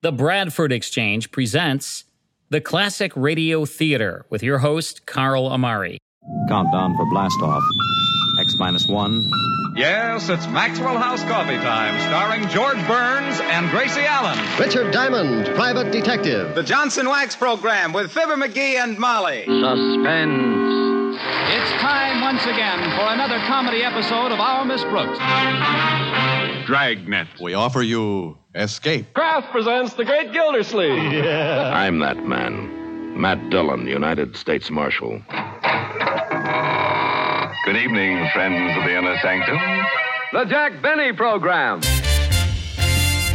[0.00, 2.04] The Bradford Exchange presents
[2.50, 5.98] the Classic Radio Theater with your host, Carl Amari.
[6.48, 7.64] Countdown for blast off.
[8.38, 9.28] X minus one.
[9.74, 14.38] Yes, it's Maxwell House Coffee Time, starring George Burns and Gracie Allen.
[14.60, 16.54] Richard Diamond, private detective.
[16.54, 19.46] The Johnson Wax Program with Fibber McGee and Molly.
[19.46, 21.18] Suspense.
[21.50, 25.18] It's time once again for another comedy episode of Our Miss Brooks.
[26.68, 27.26] Dragnet.
[27.42, 29.14] We offer you Escape.
[29.14, 31.12] Kraft presents The Great Gildersleeve.
[31.12, 31.70] yeah.
[31.72, 33.20] I'm that man.
[33.20, 35.22] Matt Dillon, United States Marshal.
[37.64, 39.58] Good evening, friends of the inner sanctum.
[40.32, 41.80] The Jack Benny Program.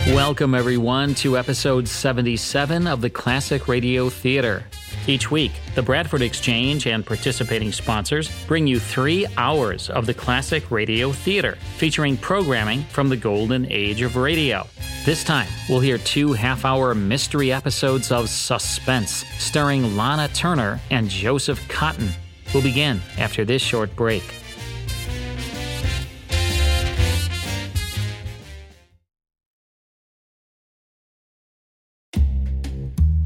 [0.07, 4.65] Welcome, everyone, to episode 77 of the Classic Radio Theater.
[5.05, 10.71] Each week, the Bradford Exchange and participating sponsors bring you three hours of the Classic
[10.71, 14.65] Radio Theater, featuring programming from the golden age of radio.
[15.05, 21.09] This time, we'll hear two half hour mystery episodes of Suspense, starring Lana Turner and
[21.09, 22.09] Joseph Cotten.
[22.53, 24.23] We'll begin after this short break.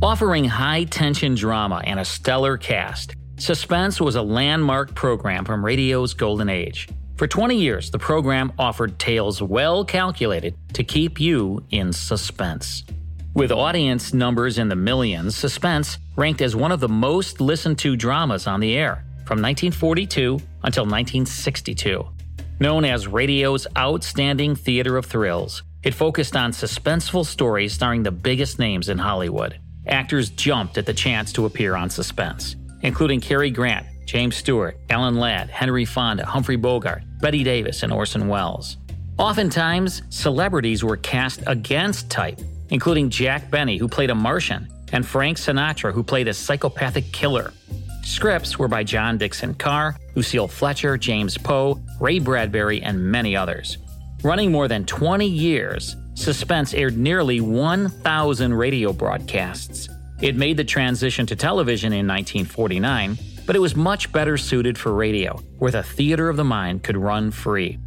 [0.08, 6.14] Offering high tension drama and a stellar cast, Suspense was a landmark program from radio's
[6.14, 6.88] golden age.
[7.18, 12.86] For 20 years, the program offered tales well calculated to keep you in suspense.
[13.34, 17.98] With audience numbers in the millions, Suspense ranked as one of the most listened to
[17.98, 22.08] dramas on the air from 1942 until 1962.
[22.62, 28.58] Known as radio's outstanding theater of thrills, it focused on suspenseful stories starring the biggest
[28.58, 29.60] names in Hollywood.
[29.90, 35.18] Actors jumped at the chance to appear on Suspense, including Cary Grant, James Stewart, Alan
[35.18, 38.78] Ladd, Henry Fonda, Humphrey Bogart, Bette Davis, and Orson Welles.
[39.18, 45.38] Oftentimes, celebrities were cast against type, including Jack Benny, who played a Martian, and Frank
[45.38, 47.52] Sinatra, who played a psychopathic killer.
[48.04, 53.78] Scripts were by John Dickson Carr, Lucille Fletcher, James Poe, Ray Bradbury, and many others.
[54.24, 59.88] Running more than 20 years, Suspense aired nearly 1,000 radio broadcasts.
[60.20, 64.94] It made the transition to television in 1949, but it was much better suited for
[64.94, 67.78] radio, where the theater of the mind could run free.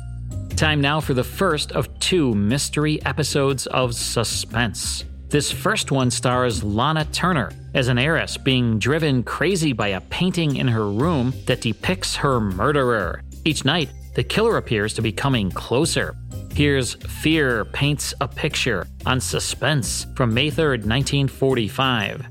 [0.51, 5.05] Time now for the first of two mystery episodes of Suspense.
[5.29, 10.55] This first one stars Lana Turner as an heiress being driven crazy by a painting
[10.55, 13.23] in her room that depicts her murderer.
[13.45, 16.17] Each night, the killer appears to be coming closer.
[16.53, 22.27] Here's Fear Paints a Picture on Suspense from May 3rd, 1945.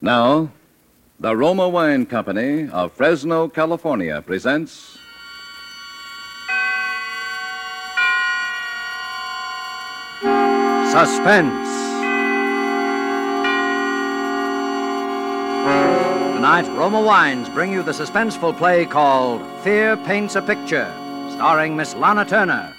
[0.00, 0.50] Now,
[1.20, 4.98] the Roma Wine Company of Fresno, California presents.
[10.90, 11.83] Suspense.
[16.44, 20.92] Tonight, Roma Wines bring you the suspenseful play called Fear Paints a Picture,
[21.30, 22.70] starring Miss Lana Turner.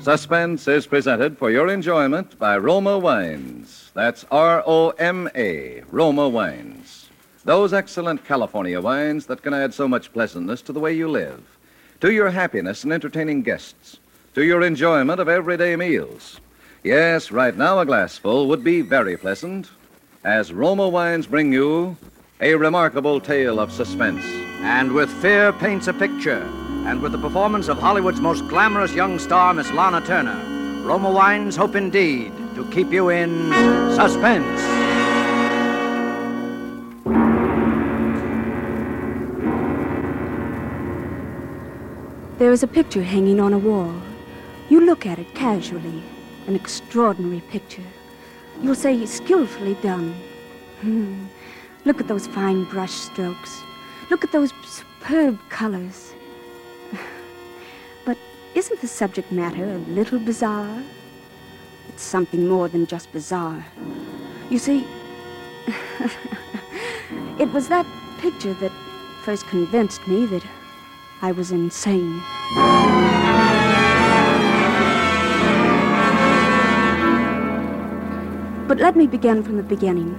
[0.00, 3.90] Suspense is presented for your enjoyment by Roma Wines.
[3.92, 7.08] That's R O M A, Roma Wines.
[7.44, 11.42] Those excellent California wines that can add so much pleasantness to the way you live,
[12.02, 13.98] to your happiness in entertaining guests,
[14.36, 16.38] to your enjoyment of everyday meals.
[16.86, 19.70] Yes, right now a glassful would be very pleasant
[20.22, 21.96] as Roma Wines bring you
[22.40, 24.24] a remarkable tale of suspense.
[24.60, 26.48] And with Fear Paints a Picture,
[26.86, 30.40] and with the performance of Hollywood's most glamorous young star, Miss Lana Turner,
[30.86, 33.50] Roma Wines hope indeed to keep you in
[33.96, 34.60] suspense.
[42.38, 43.92] There is a picture hanging on a wall.
[44.68, 46.04] You look at it casually.
[46.46, 47.82] An extraordinary picture.
[48.62, 50.14] You'll say skillfully done.
[50.80, 51.26] Hmm.
[51.84, 53.62] Look at those fine brush strokes.
[54.10, 56.12] Look at those superb colors.
[58.04, 58.18] But
[58.54, 60.82] isn't the subject matter a little bizarre?
[61.88, 63.64] It's something more than just bizarre.
[64.50, 64.86] You see,
[67.38, 67.86] it was that
[68.18, 68.72] picture that
[69.24, 70.44] first convinced me that
[71.22, 72.22] I was insane.
[78.68, 80.10] But let me begin from the beginning.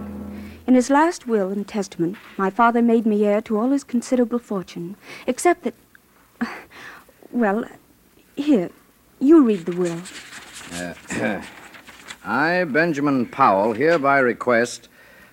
[0.65, 4.39] In his last will and testament, my father made me heir to all his considerable
[4.39, 4.95] fortune,
[5.27, 5.73] except that.
[7.29, 7.65] Well,
[8.37, 8.69] here,
[9.19, 10.01] you read the will.
[10.73, 11.41] Uh,
[12.25, 14.87] I, Benjamin Powell, hereby request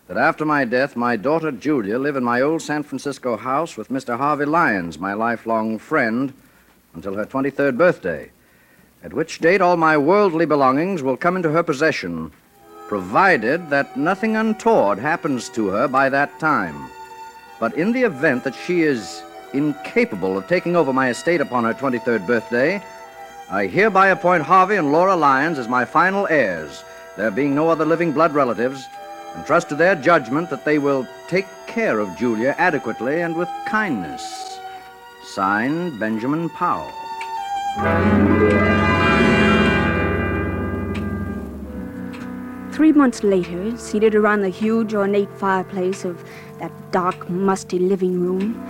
[0.08, 3.90] that after my death, my daughter Julia live in my old San Francisco house with
[3.90, 4.18] Mr.
[4.18, 6.32] Harvey Lyons, my lifelong friend,
[6.94, 8.32] until her 23rd birthday,
[9.04, 12.32] at which date all my worldly belongings will come into her possession,
[12.88, 16.90] provided that nothing untoward happens to her by that time.
[17.58, 19.22] But in the event that she is
[19.52, 22.82] incapable of taking over my estate upon her 23rd birthday,
[23.50, 26.82] I hereby appoint Harvey and Laura Lyons as my final heirs,
[27.16, 28.88] there being no other living blood relatives,
[29.34, 33.48] and trust to their judgment that they will take care of Julia adequately and with
[33.66, 34.58] kindness.
[35.22, 36.92] Signed, Benjamin Powell.
[42.74, 46.24] Three months later, seated around the huge ornate fireplace of
[46.58, 48.60] that dark, musty living room,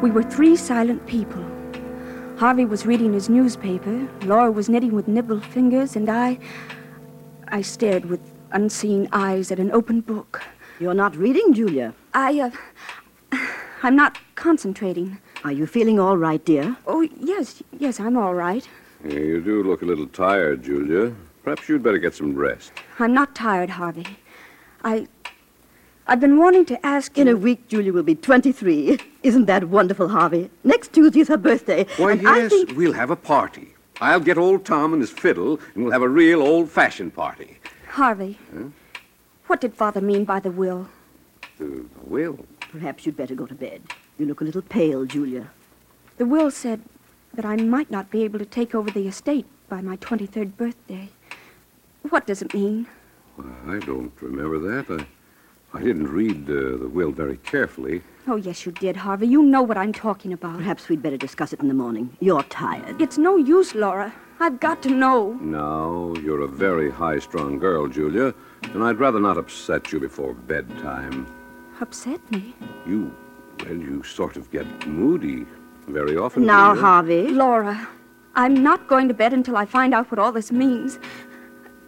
[0.00, 1.44] we were three silent people.
[2.38, 6.38] Harvey was reading his newspaper, Laura was knitting with nibbled fingers, and I.
[7.48, 8.20] I stared with
[8.52, 10.40] unseeing eyes at an open book.
[10.78, 11.92] You're not reading, Julia.
[12.14, 13.36] I, uh.
[13.82, 15.18] I'm not concentrating.
[15.44, 16.78] Are you feeling all right, dear?
[16.86, 18.66] Oh, yes, yes, I'm all right.
[19.04, 21.14] Yeah, you do look a little tired, Julia.
[21.42, 22.72] Perhaps you'd better get some rest.
[22.98, 24.06] I'm not tired, Harvey.
[24.84, 25.06] I.
[26.06, 28.98] I've been wanting to ask In a week, Julia will be 23.
[29.22, 30.50] Isn't that wonderful, Harvey?
[30.64, 31.86] Next Tuesday is her birthday.
[31.98, 33.74] Why, and I yes, think- we'll have a party.
[34.00, 37.58] I'll get old Tom and his fiddle, and we'll have a real old-fashioned party.
[37.90, 38.64] Harvey, Huh?
[39.46, 40.88] what did Father mean by the will?
[41.58, 42.44] The will?
[42.72, 43.82] Perhaps you'd better go to bed.
[44.18, 45.50] You look a little pale, Julia.
[46.16, 46.80] The will said
[47.34, 51.10] that I might not be able to take over the estate by my 23rd birthday.
[52.08, 52.86] What does it mean?
[53.66, 55.06] I don't remember that.
[55.72, 58.02] I, I didn't read uh, the will very carefully.
[58.26, 59.26] Oh, yes, you did, Harvey.
[59.28, 60.58] You know what I'm talking about.
[60.58, 62.16] Perhaps we'd better discuss it in the morning.
[62.20, 63.00] You're tired.
[63.00, 64.12] It's no use, Laura.
[64.40, 65.34] I've got to know.
[65.34, 71.26] Now, you're a very high-strung girl, Julia, and I'd rather not upset you before bedtime.
[71.80, 72.54] Upset me.
[72.86, 73.14] You,
[73.60, 75.46] well, you sort of get moody
[75.86, 76.46] very often.
[76.46, 77.28] Now, Harvey.
[77.28, 77.88] Laura,
[78.34, 80.98] I'm not going to bed until I find out what all this means.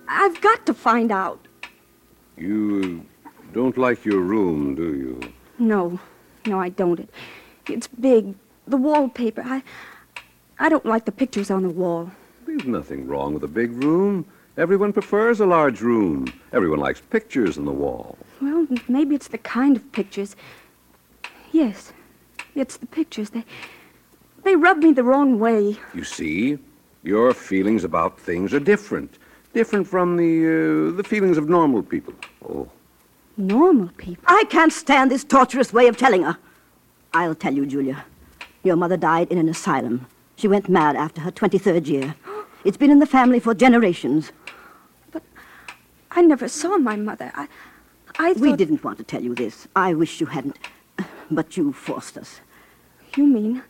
[0.08, 1.46] I've got to find out.
[2.36, 3.04] You
[3.52, 5.20] don't like your room, do you?
[5.58, 6.00] No,
[6.46, 7.00] no, I don't.
[7.00, 7.10] It,
[7.68, 8.34] it's big.
[8.66, 9.42] The wallpaper.
[9.44, 9.62] I,
[10.58, 12.10] I don't like the pictures on the wall.
[12.46, 14.26] There's nothing wrong with a big room.
[14.56, 16.26] Everyone prefers a large room.
[16.52, 18.18] Everyone likes pictures on the wall.
[18.40, 20.36] Well, maybe it's the kind of pictures.
[21.52, 21.92] Yes,
[22.54, 23.30] it's the pictures.
[23.30, 23.44] They,
[24.42, 25.78] they rub me the wrong way.
[25.94, 26.58] You see,
[27.02, 29.18] your feelings about things are different.
[29.54, 32.14] Different from the uh, the feelings of normal people.
[32.48, 32.68] Oh,
[33.36, 34.24] Normal people.
[34.26, 36.36] I can't stand this torturous way of telling her.
[37.14, 38.04] I'll tell you, Julia.
[38.62, 40.06] Your mother died in an asylum.
[40.36, 42.14] She went mad after her 23rd year.
[42.64, 44.30] It's been in the family for generations.
[45.10, 45.24] But
[46.12, 47.32] I never saw my mother.
[47.34, 47.48] I,
[48.20, 48.40] I thought...
[48.40, 49.66] We didn't want to tell you this.
[49.74, 50.58] I wish you hadn't.
[51.30, 52.40] But you forced us.
[53.16, 53.62] You mean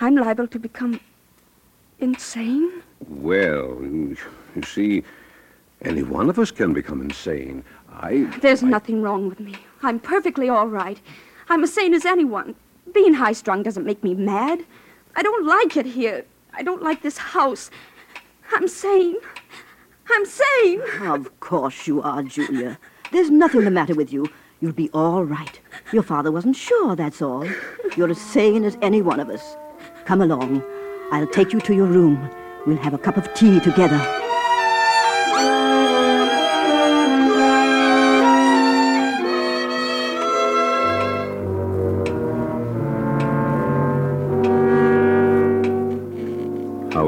[0.00, 1.00] I'm liable to become
[1.98, 2.82] insane?
[3.08, 3.78] well,
[4.54, 5.02] you you see,
[5.82, 7.64] any one of us can become insane.
[7.92, 8.30] I.
[8.40, 9.54] There's I- nothing wrong with me.
[9.82, 11.00] I'm perfectly all right.
[11.48, 12.54] I'm as sane as anyone.
[12.94, 14.64] Being high strung doesn't make me mad.
[15.16, 16.24] I don't like it here.
[16.54, 17.70] I don't like this house.
[18.52, 19.16] I'm sane.
[20.10, 20.82] I'm sane.
[21.02, 22.78] Of course you are, Julia.
[23.12, 24.26] There's nothing the matter with you.
[24.60, 25.58] You'll be all right.
[25.92, 27.46] Your father wasn't sure, that's all.
[27.96, 29.56] You're as sane as any one of us.
[30.04, 30.62] Come along.
[31.10, 32.30] I'll take you to your room.
[32.66, 34.21] We'll have a cup of tea together.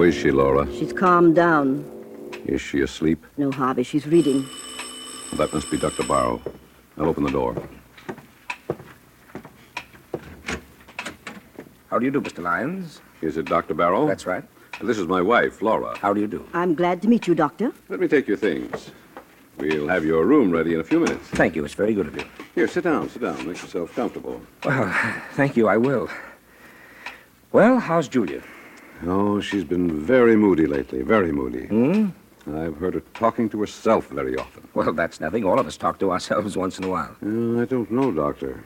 [0.05, 0.71] Is she, Laura?
[0.73, 1.85] She's calmed down.
[2.47, 3.25] Is she asleep?
[3.37, 4.47] No, Harvey, she's reading.
[5.35, 6.03] That must be Dr.
[6.05, 6.41] Barrow.
[6.99, 7.57] I'll open the door.
[11.89, 12.43] How do you do, Mr.
[12.43, 13.01] Lyons?
[13.23, 13.75] Is it Dr.
[13.75, 14.07] Barrow?
[14.07, 14.45] That's right.
[14.83, 15.97] This is my wife, Laura.
[15.99, 16.47] How do you do?
[16.53, 17.73] I'm glad to meet you, Doctor.
[17.89, 18.91] Let me take your things.
[19.59, 21.29] We'll have your room ready in a few minutes.
[21.29, 21.65] Thank you.
[21.65, 22.25] It's very good of you.
[22.55, 23.37] Here, sit down, sit down.
[23.47, 24.41] Make yourself comfortable.
[24.65, 24.93] Well,
[25.33, 25.69] thank you.
[25.69, 26.11] I will.
[27.53, 28.43] Well, how's Julia?
[29.07, 31.67] Oh, she's been very moody lately, very moody.
[31.67, 32.09] Hmm?
[32.55, 34.69] I've heard her talking to herself very often.
[34.75, 35.45] Well, that's nothing.
[35.45, 37.17] All of us talk to ourselves once in a while.
[37.25, 38.63] Uh, I don't know, Doctor.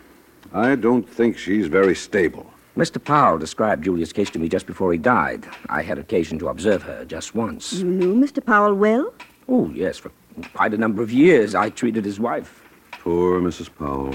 [0.52, 2.50] I don't think she's very stable.
[2.76, 3.02] Mr.
[3.02, 5.46] Powell described Julia's case to me just before he died.
[5.68, 7.72] I had occasion to observe her just once.
[7.72, 8.44] You knew Mr.
[8.44, 9.12] Powell well?
[9.48, 10.12] Oh, yes, for
[10.54, 11.54] quite a number of years.
[11.54, 12.62] I treated his wife.
[12.92, 13.68] Poor Mrs.
[13.76, 14.14] Powell.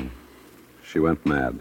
[0.85, 1.59] She went mad.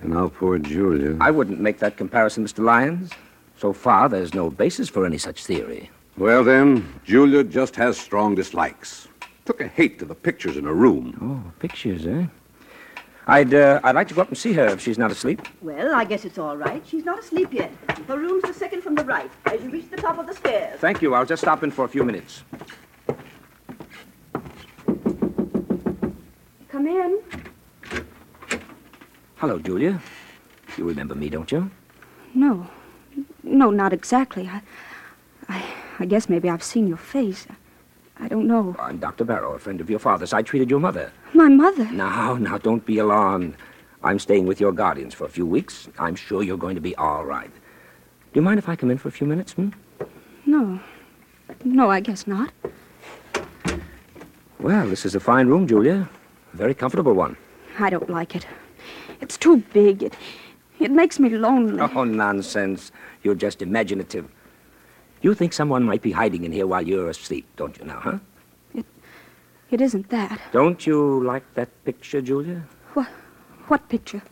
[0.00, 1.16] And now poor Julia.
[1.20, 2.64] I wouldn't make that comparison, Mr.
[2.64, 3.10] Lyons.
[3.58, 5.90] So far, there's no basis for any such theory.
[6.18, 9.08] Well, then, Julia just has strong dislikes.
[9.44, 11.16] Took a hate to the pictures in her room.
[11.20, 12.26] Oh, pictures, eh?
[13.28, 15.42] I'd, uh, I'd like to go up and see her if she's not asleep.
[15.60, 16.82] Well, I guess it's all right.
[16.86, 17.72] She's not asleep yet.
[18.06, 20.78] Her room's the second from the right, as you reach the top of the stairs.
[20.80, 21.14] Thank you.
[21.14, 22.44] I'll just stop in for a few minutes.
[26.68, 27.20] Come in.
[29.36, 30.00] Hello, Julia.
[30.78, 31.70] You remember me, don't you?
[32.32, 32.66] No.
[33.42, 34.48] No, not exactly.
[34.48, 34.62] I,
[35.48, 35.62] I,
[35.98, 37.46] I guess maybe I've seen your face.
[38.18, 38.74] I don't know.
[38.78, 39.24] I'm Dr.
[39.24, 40.32] Barrow, a friend of your father's.
[40.32, 41.12] I treated your mother.
[41.34, 41.84] My mother?
[41.92, 43.56] Now, now, don't be alarmed.
[44.02, 45.86] I'm staying with your guardians for a few weeks.
[45.98, 47.50] I'm sure you're going to be all right.
[47.52, 49.68] Do you mind if I come in for a few minutes, hmm?
[50.46, 50.80] No.
[51.62, 52.52] No, I guess not.
[54.60, 56.08] Well, this is a fine room, Julia.
[56.54, 57.36] A very comfortable one.
[57.78, 58.46] I don't like it.
[59.20, 60.02] It's too big.
[60.02, 60.14] It,
[60.78, 61.80] it makes me lonely.
[61.80, 62.92] Oh, nonsense.
[63.22, 64.28] You're just imaginative.
[65.22, 68.18] You think someone might be hiding in here while you're asleep, don't you now, huh?
[68.74, 68.86] It,
[69.70, 70.40] it isn't that.
[70.52, 72.62] Don't you like that picture, Julia?
[72.94, 73.08] What,
[73.68, 74.22] what picture?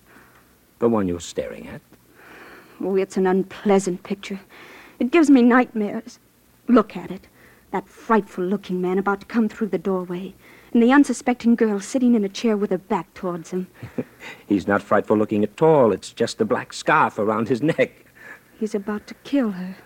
[0.78, 1.80] The one you're staring at.
[2.80, 4.40] Oh, it's an unpleasant picture.
[4.98, 6.18] It gives me nightmares.
[6.68, 7.28] Look at it.
[7.70, 10.34] That frightful looking man about to come through the doorway,
[10.74, 13.68] and the unsuspecting girl sitting in a chair with her back towards him.
[14.46, 15.92] He's not frightful looking at all.
[15.92, 17.92] It's just the black scarf around his neck.
[18.58, 19.76] He's about to kill her.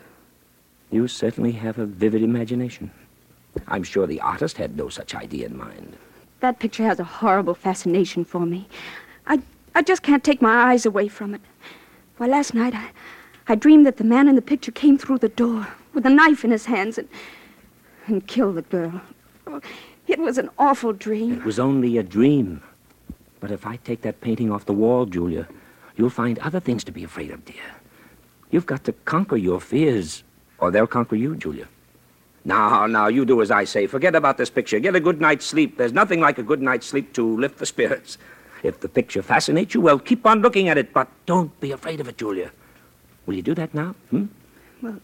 [0.91, 2.91] You certainly have a vivid imagination.
[3.67, 5.97] I'm sure the artist had no such idea in mind.
[6.41, 8.67] That picture has a horrible fascination for me.
[9.27, 9.43] I,
[9.75, 11.43] I just can't take my eyes away from it.
[12.17, 12.91] Why, last night I,
[13.47, 16.45] I dreamed that the man in the picture came through the door with a knife
[16.45, 17.09] in his hands and,
[18.07, 19.03] and killed the girl.
[20.09, 21.35] It was an awful dream.
[21.35, 22.63] It was only a dream.
[23.41, 25.47] But if I take that painting off the wall, Julia,
[25.97, 27.55] you'll find other things to be afraid of, dear.
[28.51, 30.25] You've got to conquer your fears,
[30.59, 31.69] or they'll conquer you, Julia.
[32.45, 33.87] Now, now, you do as I say.
[33.87, 34.81] Forget about this picture.
[34.81, 35.77] Get a good night's sleep.
[35.77, 38.17] There's nothing like a good night's sleep to lift the spirits.
[38.63, 42.01] If the picture fascinates you, well, keep on looking at it, but don't be afraid
[42.01, 42.51] of it, Julia.
[43.27, 43.95] Will you do that now?
[44.11, 44.27] Hmm?
[44.81, 45.01] Well,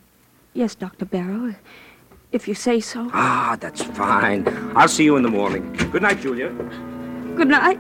[0.55, 1.05] yes, Dr.
[1.05, 1.55] Barrow,
[2.35, 3.09] if you say so.
[3.13, 4.45] Ah, that's fine.
[4.75, 5.73] I'll see you in the morning.
[5.93, 6.51] Good night, Julia.
[7.37, 7.79] Good night.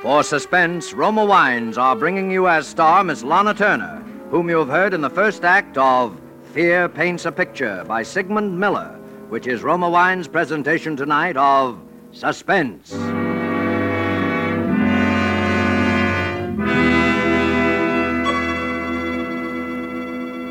[0.00, 4.68] For suspense, Roma Wines are bringing you as star Miss Lana Turner, whom you have
[4.68, 6.20] heard in the first act of
[6.52, 8.96] Fear Paints a Picture by Sigmund Miller,
[9.28, 11.80] which is Roma Wines' presentation tonight of
[12.12, 12.92] Suspense.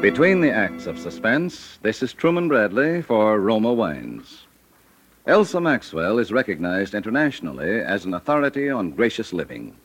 [0.02, 4.48] Between the acts of suspense, this is Truman Bradley for Roma Wines.
[5.28, 9.76] Elsa Maxwell is recognized internationally as an authority on gracious living.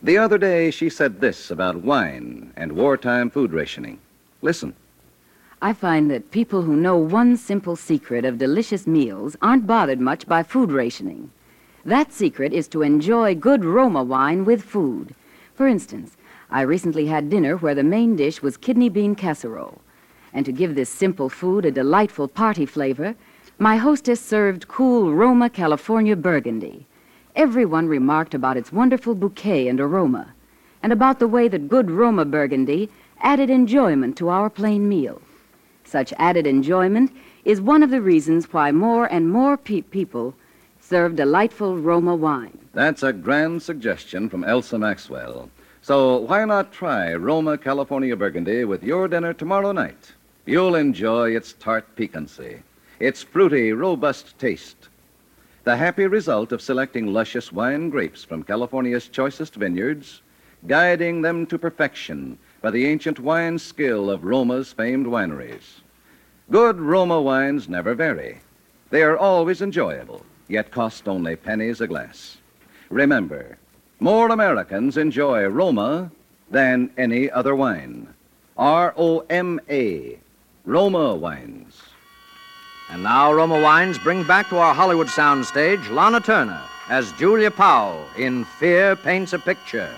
[0.00, 3.98] The other day, she said this about wine and wartime food rationing.
[4.40, 4.74] Listen.
[5.60, 10.24] I find that people who know one simple secret of delicious meals aren't bothered much
[10.28, 11.32] by food rationing.
[11.84, 15.16] That secret is to enjoy good Roma wine with food.
[15.54, 16.16] For instance,
[16.48, 19.80] I recently had dinner where the main dish was kidney bean casserole.
[20.32, 23.16] And to give this simple food a delightful party flavor,
[23.58, 26.86] my hostess served cool Roma California Burgundy.
[27.34, 30.34] Everyone remarked about its wonderful bouquet and aroma,
[30.84, 35.20] and about the way that good Roma Burgundy added enjoyment to our plain meal.
[35.88, 37.10] Such added enjoyment
[37.46, 40.34] is one of the reasons why more and more pe- people
[40.80, 42.58] serve delightful Roma wine.
[42.74, 45.48] That's a grand suggestion from Elsa Maxwell.
[45.80, 50.12] So why not try Roma California Burgundy with your dinner tomorrow night?
[50.44, 52.58] You'll enjoy its tart piquancy
[53.00, 54.88] its fruity, robust taste.
[55.64, 60.20] The happy result of selecting luscious wine grapes from California's choicest vineyards,
[60.66, 65.80] guiding them to perfection by the ancient wine skill of Roma's famed wineries.
[66.50, 68.40] Good Roma wines never vary.
[68.90, 72.38] They are always enjoyable, yet cost only pennies a glass.
[72.90, 73.58] Remember,
[74.00, 76.10] more Americans enjoy Roma
[76.50, 78.14] than any other wine.
[78.56, 80.18] R O M A,
[80.64, 81.82] Roma wines.
[82.90, 88.02] And now Roma Wines bring back to our Hollywood soundstage Lana Turner as Julia Powell
[88.16, 89.94] in Fear Paints a Picture,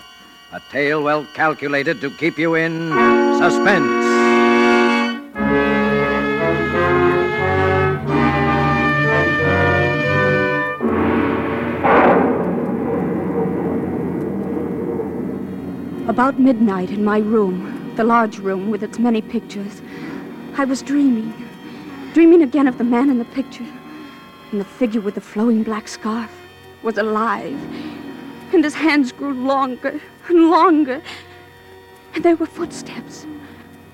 [0.53, 2.91] a tale well calculated to keep you in
[3.39, 3.89] suspense.
[16.09, 19.81] About midnight in my room, the large room with its many pictures,
[20.57, 21.33] I was dreaming
[22.13, 23.67] dreaming again of the man in the picture.
[24.51, 26.31] And the figure with the flowing black scarf
[26.83, 27.57] was alive.
[28.53, 31.01] And his hands grew longer and longer.
[32.15, 33.27] And there were footsteps.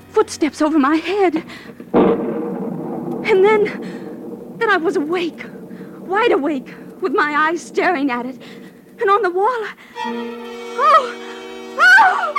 [0.08, 1.44] Footsteps over my head.
[1.92, 4.56] And then.
[4.58, 5.44] Then I was awake.
[6.00, 8.40] Wide awake, with my eyes staring at it.
[9.00, 9.46] And on the wall.
[9.48, 9.74] I...
[10.78, 11.22] Oh!
[11.78, 12.32] Oh!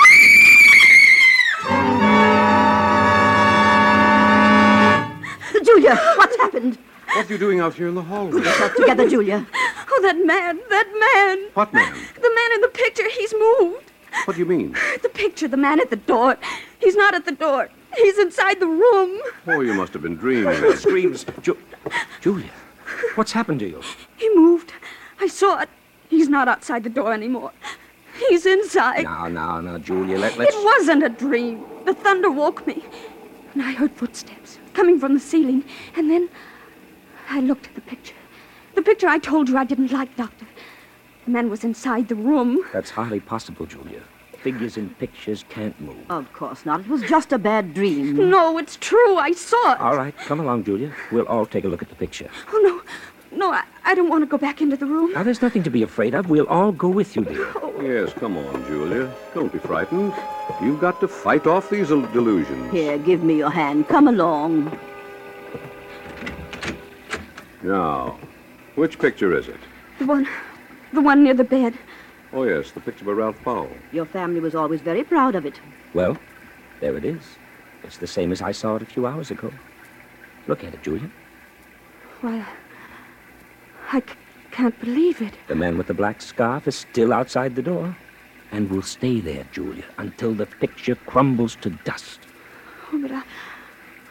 [5.63, 6.41] Julia, what's oh!
[6.41, 6.77] happened?
[7.13, 8.31] What are you doing out here in the hallway?
[8.31, 9.45] Put yourself together, Julia.
[9.89, 11.49] Oh, that man, that man.
[11.53, 11.93] What man?
[12.15, 13.91] The man in the picture, he's moved.
[14.25, 14.75] What do you mean?
[15.01, 16.37] The picture, the man at the door.
[16.79, 17.69] He's not at the door.
[17.95, 19.21] He's inside the room.
[19.47, 20.59] Oh, you must have been dreaming.
[20.61, 21.25] The screams.
[21.41, 21.57] Ju-
[22.21, 22.51] Julia,
[23.15, 23.81] what's happened to you?
[24.17, 24.73] He moved.
[25.19, 25.69] I saw it.
[26.09, 27.51] He's not outside the door anymore.
[28.29, 29.03] He's inside.
[29.03, 30.53] Now, now, now, Julia, let, let's.
[30.55, 31.63] It wasn't a dream.
[31.85, 32.83] The thunder woke me.
[33.53, 35.63] And I heard footsteps coming from the ceiling.
[35.95, 36.29] And then
[37.29, 38.15] I looked at the picture.
[38.77, 40.45] The picture I told you I didn't like, Doctor.
[41.25, 42.63] The man was inside the room.
[42.71, 44.03] That's hardly possible, Julia.
[44.33, 45.97] Figures in pictures can't move.
[46.11, 46.81] Of course not.
[46.81, 48.29] It was just a bad dream.
[48.29, 49.17] No, it's true.
[49.17, 49.79] I saw it.
[49.79, 50.93] All right, come along, Julia.
[51.11, 52.29] We'll all take a look at the picture.
[52.53, 52.83] Oh,
[53.31, 53.35] no.
[53.35, 55.11] No, I, I don't want to go back into the room.
[55.13, 56.29] Now, there's nothing to be afraid of.
[56.29, 57.51] We'll all go with you, dear.
[57.55, 57.81] Oh.
[57.81, 59.11] Yes, come on, Julia.
[59.33, 60.13] Don't be frightened.
[60.61, 62.71] You've got to fight off these delusions.
[62.71, 63.87] Here, give me your hand.
[63.87, 64.77] Come along.
[67.63, 68.19] Now,
[68.77, 69.59] which picture is it?
[69.99, 70.27] The one,
[70.93, 71.73] the one near the bed.
[72.31, 73.71] Oh, yes, the picture by Ralph Powell.
[73.91, 75.59] Your family was always very proud of it.
[75.93, 76.17] Well,
[76.79, 77.21] there it is.
[77.83, 79.51] It's the same as I saw it a few hours ago.
[80.47, 81.09] Look at it, Julia.
[82.21, 82.45] Why,
[83.91, 84.05] I c-
[84.51, 85.33] can't believe it.
[85.47, 87.95] The man with the black scarf is still outside the door.
[88.51, 92.19] And will stay there, Julia, until the picture crumbles to dust.
[92.93, 93.23] Oh, but I,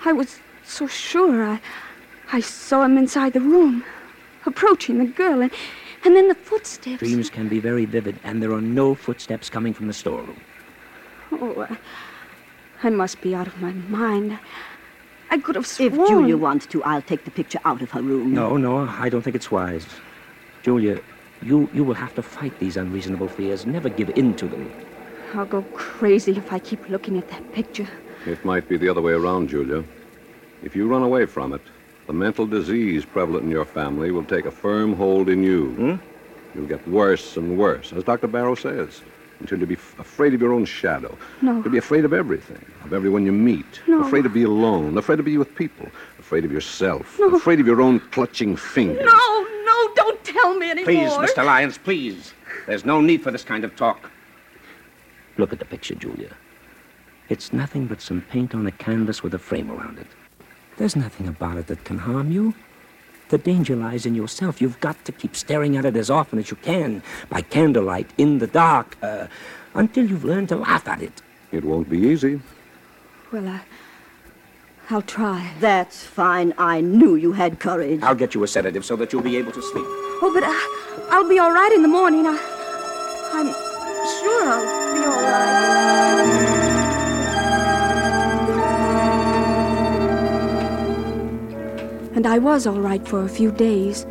[0.04, 1.42] I was so sure.
[1.42, 1.60] I,
[2.32, 3.82] I saw him inside the room,
[4.46, 5.52] approaching the girl, and,
[6.04, 6.98] and then the footsteps.
[6.98, 10.40] Dreams can be very vivid, and there are no footsteps coming from the storeroom.
[11.32, 11.76] Oh, I,
[12.82, 14.38] I must be out of my mind.
[15.30, 15.92] I could have sworn.
[15.92, 18.32] If Julia wants to, I'll take the picture out of her room.
[18.32, 19.86] No, no, I don't think it's wise.
[20.62, 21.00] Julia,
[21.42, 23.66] you, you will have to fight these unreasonable fears.
[23.66, 24.72] Never give in to them.
[25.34, 27.88] I'll go crazy if I keep looking at that picture.
[28.24, 29.84] It might be the other way around, Julia.
[30.62, 31.60] If you run away from it,
[32.06, 35.70] the mental disease prevalent in your family will take a firm hold in you.
[35.72, 35.94] Hmm?
[36.54, 38.28] You'll get worse and worse, as Dr.
[38.28, 39.02] Barrow says,
[39.40, 41.16] until you'll be f- afraid of your own shadow.
[41.42, 41.56] No.
[41.56, 43.82] You'll be afraid of everything, of everyone you meet.
[43.86, 44.02] No.
[44.06, 45.88] Afraid to be alone, afraid to be with people,
[46.18, 47.34] afraid of yourself, No.
[47.34, 49.04] afraid of your own clutching fingers.
[49.04, 50.84] No, no, don't tell me anymore.
[51.18, 51.44] Please, Mr.
[51.44, 52.32] Lyons, please.
[52.66, 54.10] There's no need for this kind of talk.
[55.36, 56.34] Look at the picture, Julia.
[57.28, 60.06] It's nothing but some paint on a canvas with a frame around it.
[60.76, 62.54] There's nothing about it that can harm you.
[63.28, 64.60] The danger lies in yourself.
[64.60, 68.38] You've got to keep staring at it as often as you can, by candlelight, in
[68.38, 69.26] the dark, uh,
[69.74, 71.22] until you've learned to laugh at it.
[71.50, 72.40] It won't be easy.
[73.32, 73.62] Well, I,
[74.90, 75.52] I'll try.
[75.58, 76.54] That's fine.
[76.56, 78.02] I knew you had courage.
[78.02, 79.86] I'll get you a sedative so that you'll be able to sleep.
[80.22, 82.26] Oh, but I, I'll be all right in the morning.
[82.26, 82.38] I,
[83.32, 83.52] I'm
[84.20, 86.65] sure I'll be all right.
[92.16, 94.06] And I was all right for a few days.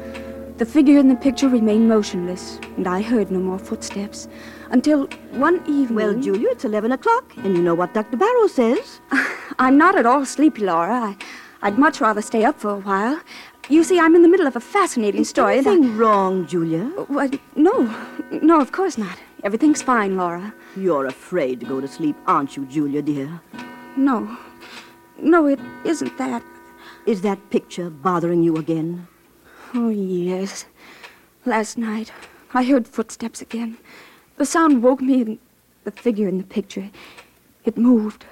[0.58, 4.28] The figure in the picture remained motionless, and I heard no more footsteps
[4.70, 5.96] until one evening.
[5.96, 8.16] Well, Julia, it's 11 o'clock, and you know what Dr.
[8.16, 9.02] Barrow says.
[9.60, 10.94] I'm not at all sleepy, Laura.
[10.94, 11.18] I,
[11.64, 13.20] I'd much rather stay up for a while.
[13.70, 15.58] You see, I'm in the middle of a fascinating Is story.
[15.58, 16.90] and I- wrong, Julia?
[17.10, 17.94] Well, no,
[18.32, 19.18] no, of course not.
[19.44, 20.54] Everything's fine, Laura.
[20.78, 23.42] You're afraid to go to sleep, aren't you, Julia, dear?
[23.98, 24.38] No,
[25.20, 26.44] no, it isn't that.
[27.06, 29.08] Is that picture bothering you again?
[29.76, 30.66] Oh, yes.
[31.46, 32.12] Last night,
[32.54, 33.78] I heard footsteps again.
[34.38, 35.40] The sound woke me, and
[35.84, 36.90] the figure in the picture,
[37.64, 38.26] it moved.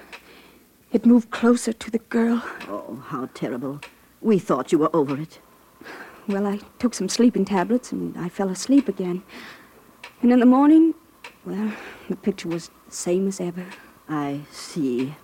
[0.90, 2.42] It moved closer to the girl.
[2.68, 3.80] Oh, how terrible.
[4.20, 5.38] We thought you were over it.
[6.26, 9.22] Well, I took some sleeping tablets, and I fell asleep again.
[10.20, 10.94] And in the morning,
[11.44, 11.72] well,
[12.08, 13.66] the picture was the same as ever.
[14.08, 15.14] I see.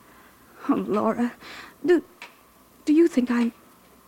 [0.69, 1.33] Oh, Laura,
[1.85, 2.05] do,
[2.85, 3.53] do you think I'm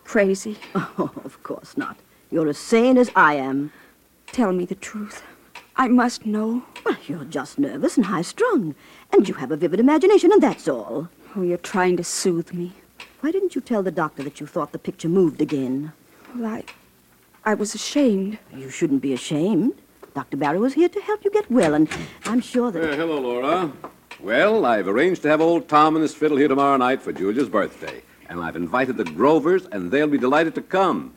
[0.03, 0.57] crazy?
[0.75, 1.97] Oh, of course not.
[2.31, 3.71] You're as sane as I am.
[4.27, 5.23] Tell me the truth.
[5.75, 6.63] I must know.
[6.85, 8.75] Well, you're just nervous and high strung,
[9.11, 11.09] and you have a vivid imagination, and that's all.
[11.35, 12.73] Oh, you're trying to soothe me.
[13.21, 15.93] Why didn't you tell the doctor that you thought the picture moved again?
[16.35, 16.63] Well, I,
[17.45, 18.37] I was ashamed.
[18.55, 19.73] You shouldn't be ashamed.
[20.13, 20.37] Dr.
[20.37, 21.89] Barrow is here to help you get well, and
[22.25, 22.83] I'm sure that.
[22.83, 23.71] Uh, hello, Laura.
[24.19, 27.49] Well, I've arranged to have old Tom and his fiddle here tomorrow night for Julia's
[27.49, 28.03] birthday.
[28.29, 31.13] And I've invited the Grovers, and they'll be delighted to come.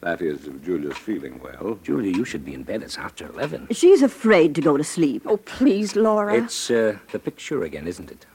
[0.00, 1.78] That is, if Julia's feeling well.
[1.82, 2.82] Julia, you should be in bed.
[2.82, 3.68] It's after 11.
[3.70, 5.22] She's afraid to go to sleep.
[5.24, 6.34] Oh, please, Laura.
[6.34, 8.26] It's uh, the picture again, isn't it?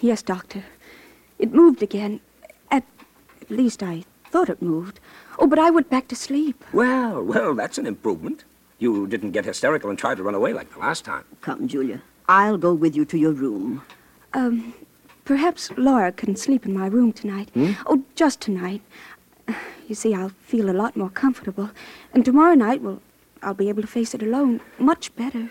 [0.00, 0.64] Yes, Doctor.
[1.38, 2.20] It moved again.
[2.70, 2.84] At,
[3.42, 4.98] at least I thought it moved.
[5.38, 6.64] Oh, but I went back to sleep.
[6.72, 8.44] Well, well, that's an improvement.
[8.78, 11.24] You didn't get hysterical and try to run away like the last time.
[11.42, 12.02] Come, Julia.
[12.28, 13.82] I'll go with you to your room.
[14.32, 14.74] Um,
[15.26, 17.50] perhaps Laura can sleep in my room tonight.
[17.52, 17.72] Hmm?
[17.84, 18.80] Oh, just tonight.
[19.86, 21.70] You see, I'll feel a lot more comfortable.
[22.14, 23.02] And tomorrow night, well,
[23.42, 25.50] I'll be able to face it alone much better.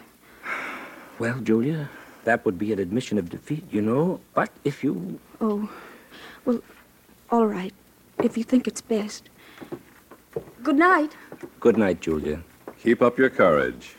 [1.19, 1.89] Well, Julia,
[2.23, 4.19] that would be an admission of defeat, you know.
[4.33, 5.19] But if you.
[5.39, 5.69] Oh,
[6.45, 6.61] well,
[7.29, 7.73] all right.
[8.23, 9.29] If you think it's best.
[10.63, 11.15] Good night.
[11.59, 12.41] Good night, Julia.
[12.81, 13.95] Keep up your courage.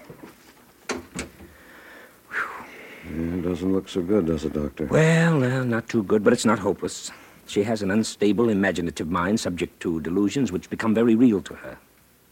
[3.14, 4.86] It doesn't look so good, does it, Doctor?
[4.86, 7.10] Well, uh, not too good, but it's not hopeless.
[7.46, 11.78] She has an unstable, imaginative mind subject to delusions which become very real to her.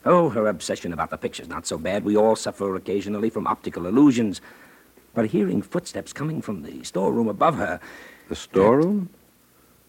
[0.04, 2.04] Oh, her obsession about the picture's not so bad.
[2.04, 4.40] We all suffer occasionally from optical illusions.
[5.14, 7.80] But hearing footsteps coming from the storeroom above her.
[8.28, 9.08] The storeroom?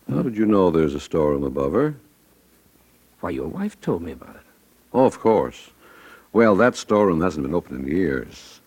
[0.09, 1.95] How did you know there's a storeroom above her?
[3.19, 4.41] Why, your wife told me about it.
[4.93, 5.71] Oh, of course.
[6.31, 8.61] Well, that storeroom hasn't been opened in years.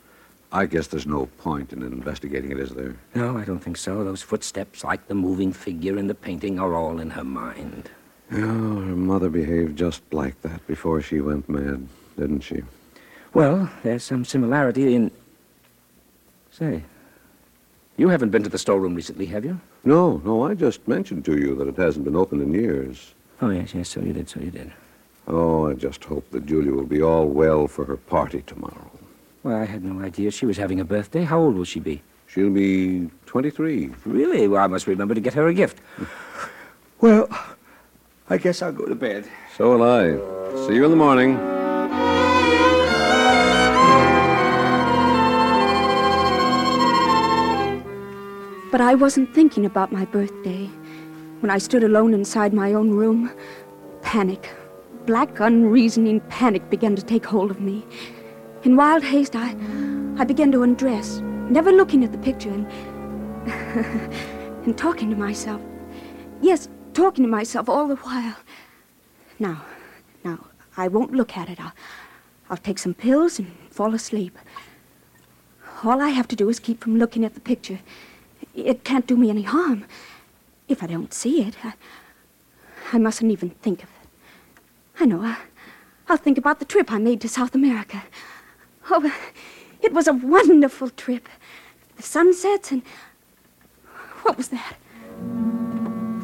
[0.51, 2.97] I guess there's no point in investigating it, is there?
[3.15, 4.03] No, I don't think so.
[4.03, 7.91] Those footsteps, like the moving figure in the painting, are all in her mind.
[8.33, 12.63] Oh, her mother behaved just like that before she went mad, didn't she?
[13.35, 15.11] Well, there's some similarity in.
[16.51, 16.83] Say,
[17.99, 19.61] you haven't been to the storeroom recently, have you?
[19.85, 23.15] No, no, I just mentioned to you that it hasn't been opened in years.
[23.43, 24.73] Oh, yes, yes, so you did, so you did.
[25.27, 28.91] Oh, I just hope that Julia will be all well for her party tomorrow.
[29.49, 31.25] Well, I had no idea she was having a birthday.
[31.25, 32.03] How old will she be?
[32.27, 33.91] She'll be 23.
[34.05, 34.47] Really?
[34.47, 35.81] Well, I must remember to get her a gift.
[37.01, 37.29] Well,
[38.29, 39.25] I guess I'll go to bed.
[39.57, 40.67] So will I.
[40.67, 41.37] See you in the morning.
[48.73, 50.67] But I wasn't thinking about my birthday.
[51.39, 53.31] When I stood alone inside my own room,
[54.03, 54.51] panic,
[55.07, 57.87] black, unreasoning panic began to take hold of me.
[58.65, 59.55] In wild haste, I,
[60.19, 62.67] I began to undress, never looking at the picture and,
[64.67, 65.63] and talking to myself.
[66.43, 68.35] Yes, talking to myself all the while.
[69.39, 69.65] Now,
[70.25, 70.45] now,
[70.77, 71.61] I won't look at it.
[71.61, 71.73] I'll,
[72.51, 74.37] I'll take some pills and fall asleep.
[75.85, 77.79] All I have to do is keep from looking at the picture.
[78.57, 79.85] It can't do me any harm.
[80.67, 81.75] If I don't see it, I,
[82.93, 84.63] I mustn't even think of it.
[84.99, 85.23] I know.
[85.23, 85.37] I,
[86.09, 88.03] I'll think about the trip I made to South America.
[88.91, 89.13] Oh,
[89.83, 91.29] it was a wonderful trip.
[91.97, 92.83] The sunsets and.
[94.23, 94.77] What was that?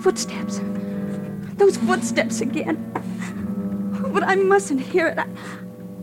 [0.01, 0.61] Footsteps.
[1.57, 2.93] Those footsteps again.
[4.05, 5.19] Oh, but I mustn't hear it.
[5.19, 5.27] I,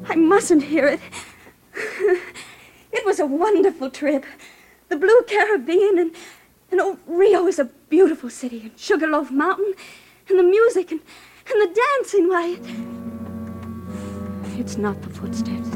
[0.06, 1.00] I mustn't hear it.
[2.92, 4.26] It was a wonderful trip.
[4.90, 6.12] The Blue Caribbean and,
[6.72, 9.74] and oh, Rio is a beautiful city, and Sugarloaf Mountain,
[10.30, 11.00] and the music and,
[11.50, 12.28] and the dancing.
[12.28, 12.58] Why,
[14.60, 15.71] it's not the footsteps.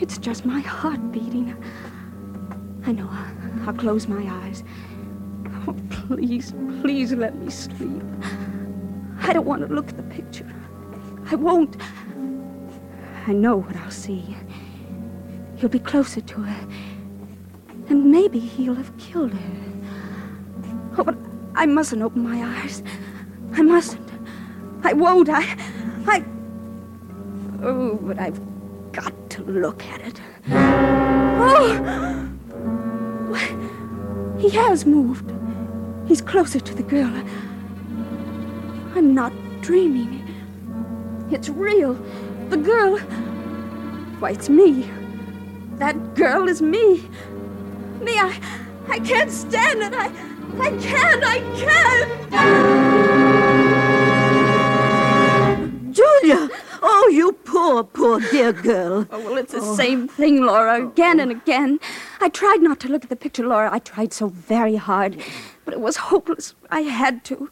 [0.00, 1.56] It's, just my heart beating.
[2.86, 3.08] I know.
[3.10, 4.62] I'll, I'll close my eyes.
[5.66, 8.02] Oh, please, please let me sleep.
[9.20, 10.50] I don't want to look at the picture.
[11.30, 11.76] I won't.
[13.26, 14.36] I know what I'll see.
[15.56, 16.68] He'll be closer to her.
[17.88, 19.62] And maybe he'll have killed her.
[20.96, 21.16] Oh, but
[21.54, 22.82] I mustn't open my eyes.
[23.52, 24.08] I mustn't.
[24.82, 25.28] I won't.
[25.28, 25.42] I.
[26.06, 26.24] I.
[27.62, 28.40] Oh, but I've
[28.92, 30.20] got to look at it.
[31.40, 32.28] Oh!
[34.38, 35.32] He has moved.
[36.06, 37.12] He's closer to the girl.
[38.94, 40.24] I'm not dreaming.
[41.30, 41.94] It's real.
[42.48, 42.98] The girl.
[44.18, 44.90] Why, it's me.
[45.74, 47.02] That girl is me.
[48.00, 48.40] Me, I.
[48.88, 49.92] I can't stand it.
[49.94, 50.06] I.
[50.58, 51.22] I can't.
[51.24, 52.18] I can't.
[55.94, 56.48] Julia!
[56.82, 59.06] Oh, you poor, poor dear girl.
[59.10, 59.74] Oh, well, it's the oh.
[59.74, 61.80] same thing, Laura, again and again.
[62.20, 63.68] I tried not to look at the picture, Laura.
[63.72, 65.20] I tried so very hard.
[65.64, 66.54] But it was hopeless.
[66.70, 67.50] I had to.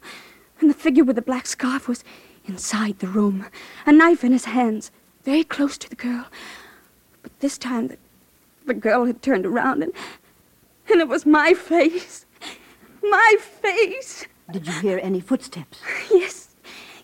[0.59, 2.03] And the figure with the black scarf was
[2.45, 3.45] inside the room,
[3.85, 4.91] a knife in his hands,
[5.23, 6.25] very close to the girl.
[7.21, 7.97] But this time the,
[8.65, 9.91] the girl had turned around and,
[10.89, 12.25] and it was my face.
[13.03, 14.25] My face.
[14.51, 15.79] Did you hear any footsteps?
[16.09, 16.55] Yes.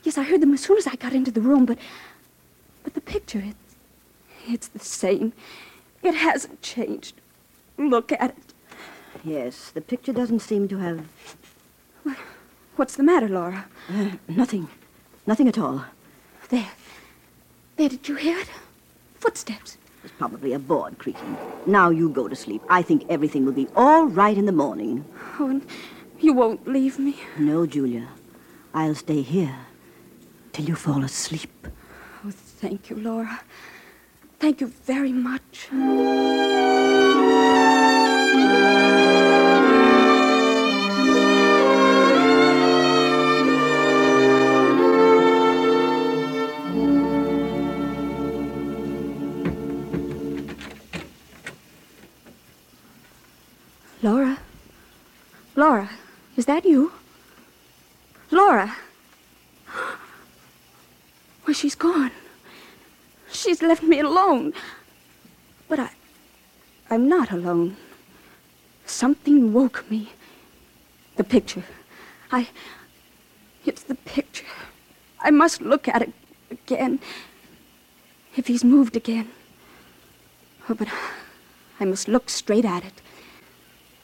[0.04, 1.78] Yes, I heard them as soon as I got into the room, but
[2.84, 3.76] but the picture, it's
[4.48, 5.34] it's the same.
[6.02, 7.16] It hasn't changed.
[7.78, 8.54] Look at it.
[9.24, 11.08] Yes, the picture doesn't seem to have.
[12.76, 13.66] What's the matter, Laura?
[13.90, 14.68] Uh, nothing.
[15.26, 15.86] Nothing at all.
[16.50, 16.72] There.
[17.78, 18.50] There, did you hear it?
[19.16, 19.78] Footsteps.
[20.04, 21.38] It's probably a board creaking.
[21.66, 22.62] Now you go to sleep.
[22.70, 25.06] I think everything will be all right in the morning.
[25.40, 25.66] Oh, and
[26.20, 27.16] you won't leave me?
[27.38, 28.10] No, Julia.
[28.74, 29.56] I'll stay here
[30.52, 31.68] till you fall asleep.
[32.64, 33.42] Thank you, Laura.
[34.40, 35.68] Thank you very much.
[54.02, 54.38] Laura?
[55.58, 55.90] Laura,
[56.38, 56.94] is that you?
[58.32, 58.78] Laura?
[61.46, 62.12] Well, she's gone.
[63.34, 64.54] She's left me alone.
[65.68, 65.90] But I.
[66.90, 67.76] I'm not alone.
[68.86, 70.12] Something woke me.
[71.16, 71.64] The picture.
[72.32, 72.50] I.
[73.66, 74.46] It's the picture.
[75.20, 76.14] I must look at it
[76.52, 77.00] again.
[78.36, 79.30] If he's moved again.
[80.70, 80.88] Oh, but
[81.80, 83.02] I must look straight at it.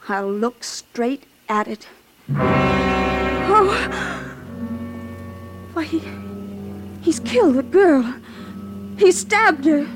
[0.08, 1.86] I'll look straight at it.
[3.52, 3.70] Oh!
[5.72, 6.02] Why, he,
[7.00, 8.14] he's killed the girl.
[9.00, 9.88] He stabbed her.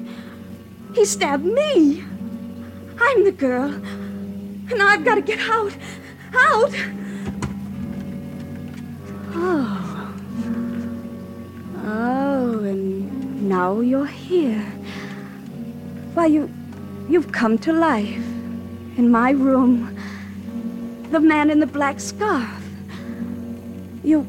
[0.95, 2.03] He stabbed me.
[2.99, 3.71] I'm the girl.
[4.71, 5.77] And I've got to get out.
[6.35, 6.75] Out!
[9.35, 10.15] Oh.
[11.85, 14.65] Oh, and now you're here.
[16.15, 16.51] Why, you.
[17.07, 18.25] You've come to life.
[18.97, 19.95] In my room.
[21.11, 22.49] The man in the black scarf.
[24.03, 24.23] You.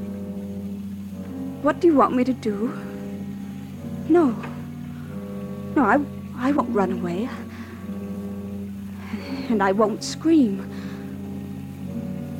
[1.61, 2.77] What do you want me to do?
[4.09, 4.35] No.
[5.75, 5.99] No, I,
[6.37, 7.29] I won't run away.
[9.49, 10.59] And I won't scream.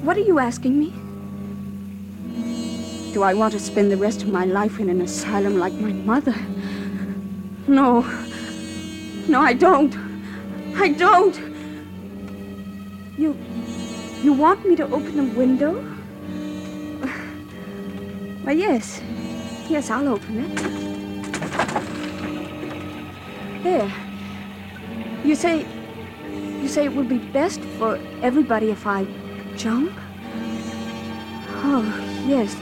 [0.04, 0.94] What are you asking me?
[3.14, 5.92] Do I want to spend the rest of my life in an asylum like my
[5.92, 6.36] mother?
[7.68, 8.02] No.
[9.28, 9.96] No, I don't.
[10.76, 11.36] I don't.
[13.18, 13.38] You.
[14.22, 15.74] You want me to open the window?
[18.44, 19.02] Why, yes.
[19.68, 20.95] Yes, I'll open it.
[23.66, 23.92] There.
[25.24, 25.66] You say.
[26.62, 29.08] You say it would be best for everybody if I
[29.56, 29.92] jump?
[31.64, 31.84] Oh,
[32.28, 32.56] yes.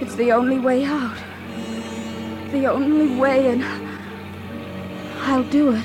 [0.00, 1.16] It's, the only way out.
[2.52, 3.64] The only way, and
[5.22, 5.84] I'll do it.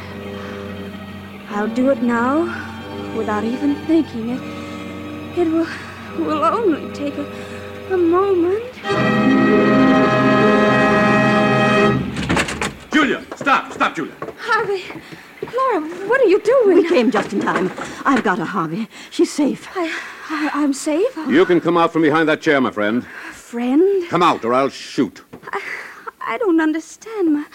[1.49, 2.43] I'll do it now
[3.17, 4.41] without even thinking it.
[5.35, 5.67] It will,
[6.19, 7.25] will only take a,
[7.91, 9.22] a moment.
[13.43, 14.13] Stop, stop, Julia.
[14.39, 14.83] Harvey,
[15.55, 16.77] Laura, what are you doing?
[16.77, 17.71] We came just in time.
[18.05, 18.87] I've got her, Harvey.
[19.11, 19.67] She's safe.
[19.75, 19.85] I,
[20.29, 21.15] I, I'm safe.
[21.27, 23.05] You can come out from behind that chair, my friend.
[23.33, 24.09] Friend?
[24.09, 25.23] Come out, or I'll shoot.
[25.51, 25.61] I,
[26.21, 27.33] I don't understand.
[27.33, 27.45] My,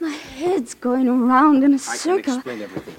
[0.00, 2.18] my head's going around in a I circle.
[2.18, 2.94] I can explain everything.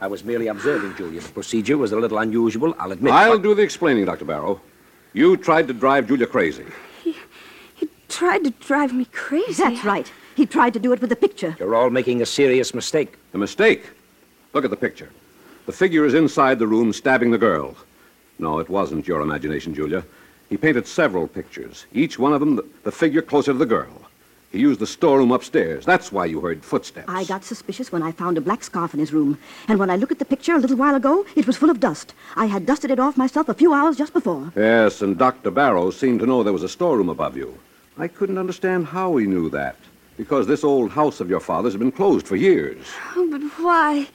[0.00, 1.20] I was merely observing Julia.
[1.20, 3.12] The procedure was a little unusual, I'll admit.
[3.12, 4.24] I'll but- do the explaining, Dr.
[4.24, 4.60] Barrow.
[5.12, 6.64] You tried to drive Julia crazy.
[7.04, 7.16] He,
[7.76, 9.62] He tried to drive me crazy.
[9.62, 10.10] That's right.
[10.34, 11.56] He tried to do it with the picture.
[11.58, 13.16] You're all making a serious mistake.
[13.34, 13.90] A mistake?
[14.52, 15.10] Look at the picture.
[15.66, 17.76] The figure is inside the room stabbing the girl.
[18.38, 20.04] No, it wasn't your imagination, Julia.
[20.50, 24.04] He painted several pictures, each one of them the, the figure closer to the girl.
[24.52, 25.84] He used the storeroom upstairs.
[25.84, 27.08] That's why you heard footsteps.
[27.08, 29.36] I got suspicious when I found a black scarf in his room.
[29.66, 31.80] And when I looked at the picture a little while ago, it was full of
[31.80, 32.14] dust.
[32.36, 34.52] I had dusted it off myself a few hours just before.
[34.54, 35.50] Yes, and Dr.
[35.50, 37.58] Barrow seemed to know there was a storeroom above you.
[37.98, 39.76] I couldn't understand how he knew that.
[40.16, 42.86] Because this old house of your father's has been closed for years.
[43.16, 44.08] Oh, but why?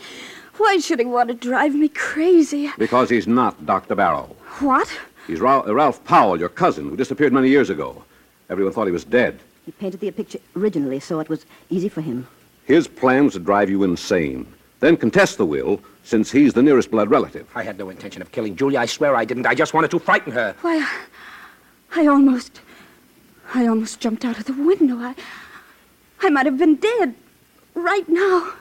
[0.57, 2.71] Why should he want to drive me crazy?
[2.77, 3.95] Because he's not Dr.
[3.95, 4.35] Barrow.
[4.59, 4.89] What?
[5.27, 8.03] He's Ra- uh, Ralph Powell, your cousin, who disappeared many years ago.
[8.49, 9.39] Everyone thought he was dead.
[9.65, 12.27] He painted the picture originally, so it was easy for him.
[12.65, 16.91] His plan was to drive you insane, then contest the will, since he's the nearest
[16.91, 17.47] blood relative.
[17.55, 18.79] I had no intention of killing Julia.
[18.79, 19.45] I swear I didn't.
[19.45, 20.55] I just wanted to frighten her.
[20.62, 20.88] Why,
[21.95, 22.62] I almost.
[23.53, 24.97] I almost jumped out of the window.
[24.97, 25.15] I.
[26.21, 27.15] I might have been dead.
[27.73, 28.53] Right now.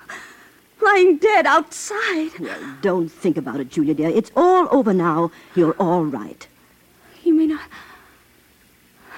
[0.81, 2.39] Lying dead outside.
[2.39, 4.11] Well, don't think about it, Julia, dear.
[4.11, 5.33] It's all over now.
[5.57, 6.47] You're all right.
[7.25, 7.61] You mean I.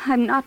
[0.06, 0.44] I'm not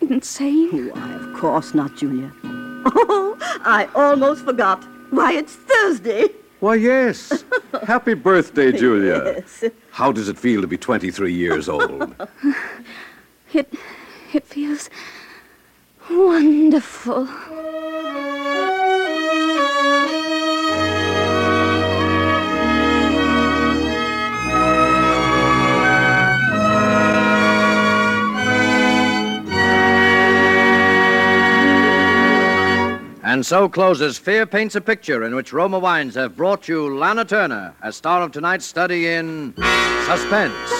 [0.00, 0.88] insane?
[0.88, 2.32] Why, of course not, Julia.
[2.88, 4.84] Oh, I almost forgot.
[5.10, 6.28] Why, it's Thursday.
[6.60, 7.44] Why, yes.
[7.82, 9.34] Happy birthday, Julia.
[9.36, 9.64] Yes.
[9.90, 12.14] How does it feel to be 23 years old?
[13.52, 13.72] It.
[14.32, 14.90] It feels.
[16.10, 17.28] Wonderful.
[33.22, 37.22] And so closes Fear Paints a Picture, in which Roma Wines have brought you Lana
[37.22, 39.52] Turner as star of tonight's study in
[40.06, 40.70] Suspense.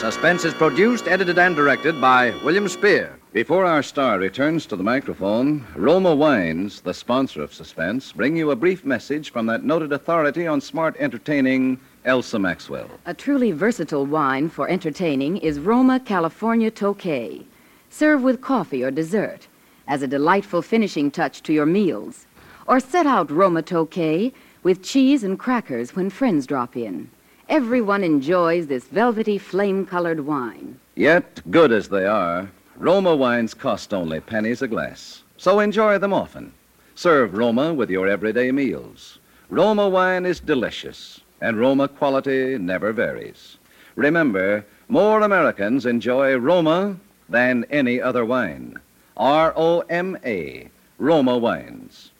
[0.00, 3.19] Suspense is produced, edited, and directed by William Spier.
[3.32, 8.50] Before our star returns to the microphone, Roma Wines, the sponsor of Suspense, bring you
[8.50, 12.90] a brief message from that noted authority on smart entertaining, Elsa Maxwell.
[13.06, 17.44] A truly versatile wine for entertaining is Roma California Tokay.
[17.88, 19.46] Serve with coffee or dessert
[19.86, 22.26] as a delightful finishing touch to your meals.
[22.66, 24.32] Or set out Roma Tokay
[24.64, 27.08] with cheese and crackers when friends drop in.
[27.48, 30.80] Everyone enjoys this velvety flame colored wine.
[30.96, 35.22] Yet, good as they are, Roma wines cost only pennies a glass.
[35.36, 36.54] So enjoy them often.
[36.94, 39.18] Serve Roma with your everyday meals.
[39.50, 43.58] Roma wine is delicious, and Roma quality never varies.
[43.96, 46.96] Remember, more Americans enjoy Roma
[47.28, 48.78] than any other wine.
[49.14, 52.12] R O M A, Roma Wines.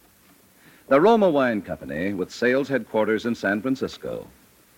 [0.88, 4.26] The Roma Wine Company, with sales headquarters in San Francisco,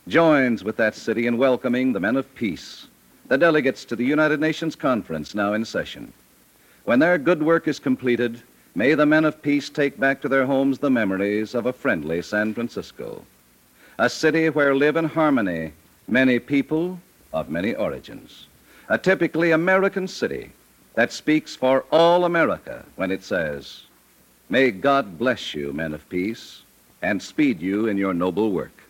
[0.06, 2.86] joins with that city in welcoming the men of peace,
[3.28, 6.12] the delegates to the United Nations Conference now in session.
[6.84, 8.42] When their good work is completed,
[8.74, 12.22] may the men of peace take back to their homes the memories of a friendly
[12.22, 13.24] San Francisco,
[13.98, 15.72] a city where live in harmony
[16.08, 16.98] many people
[17.32, 18.46] of many origins,
[18.88, 20.50] a typically American city
[20.94, 23.82] that speaks for all America when it says,
[24.50, 26.62] May God bless you, men of peace,
[27.00, 28.82] and speed you in your noble work.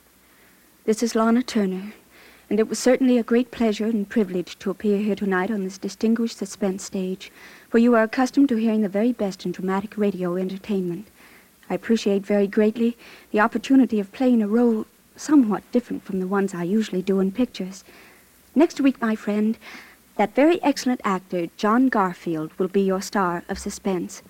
[0.85, 1.93] This is Lana Turner,
[2.53, 5.79] and it was certainly a great pleasure and privilege to appear here tonight on this
[5.79, 7.33] distinguished suspense stage,
[7.71, 11.09] for you are accustomed to hearing the very best in dramatic radio entertainment.
[11.71, 12.95] I appreciate very greatly
[13.31, 14.85] the opportunity of playing a role
[15.17, 17.85] somewhat different from the ones I usually do in pictures.
[18.55, 19.57] Next week, my friend,
[20.19, 24.21] that very excellent actor, John Garfield, will be your star of suspense.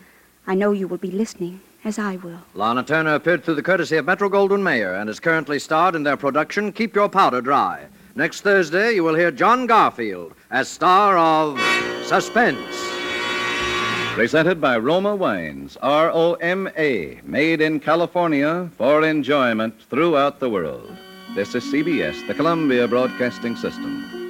[0.47, 2.43] I know you will be listening, as I will.
[2.55, 6.05] Lana Turner appeared through the courtesy of Metro Goldwyn Mayer and is currently starred in
[6.05, 7.89] their production Keep Your Powder Dry.
[8.15, 11.59] Next Thursday, you will hear John Garfield as star of
[12.05, 12.77] Suspense.
[14.13, 20.51] Presented by Roma Wines, R O M A, made in California for enjoyment throughout the
[20.51, 20.95] world.
[21.35, 24.22] This is CBS, the Columbia Broadcasting System.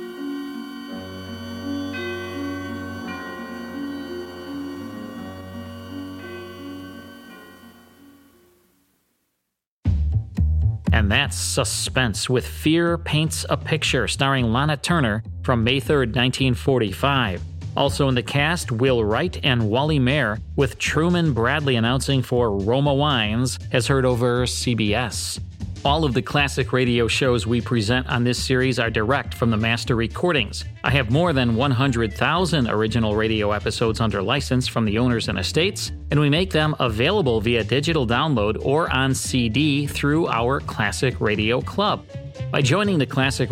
[10.92, 17.42] And that's Suspense with Fear Paints a Picture, starring Lana Turner from May 3rd, 1945.
[17.74, 22.92] Also in the cast, Will Wright and Wally Maher, with Truman Bradley announcing for Roma
[22.92, 25.40] Wines, as heard over CBS.
[25.85, 29.57] All of the classic radio shows we present on this series are direct from the
[29.57, 30.64] master recordings.
[30.85, 35.90] I have more than 100,000 original radio episodes under license from the owners and estates,
[36.12, 41.61] and we make them available via digital download or on CD through our Classic Radio
[41.61, 42.07] Club.
[42.53, 43.51] By joining the Classic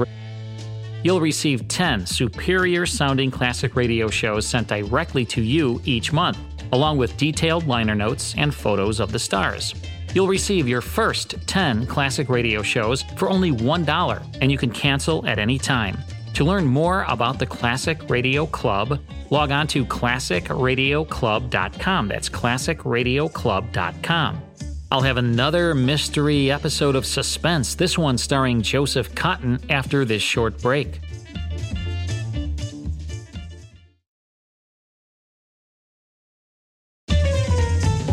[1.03, 6.39] You'll receive 10 superior sounding classic radio shows sent directly to you each month,
[6.73, 9.75] along with detailed liner notes and photos of the stars.
[10.15, 15.25] You'll receive your first 10 classic radio shows for only $1, and you can cancel
[15.27, 15.99] at any time.
[16.35, 22.09] To learn more about the Classic Radio Club, log on to classicradioclub.com.
[22.09, 24.43] That's classicradioclub.com.
[24.93, 30.61] I'll have another mystery episode of Suspense, this one starring Joseph Cotten, after this short
[30.61, 30.99] break.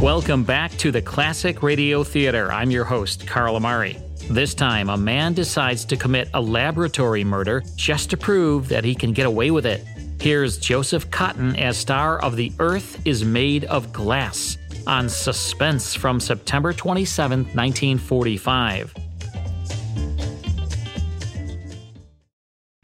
[0.02, 2.52] Welcome back to the Classic Radio Theater.
[2.52, 3.98] I'm your host, Carl Amari.
[4.30, 8.94] This time, a man decides to commit a laboratory murder just to prove that he
[8.94, 9.84] can get away with it.
[10.22, 16.20] Here's Joseph Cotten as star of The Earth is Made of Glass on Suspense from
[16.20, 18.94] September 27, 1945.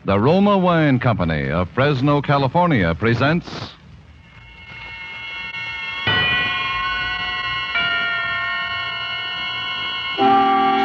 [0.06, 3.48] The Roma Wine Company of Fresno, California presents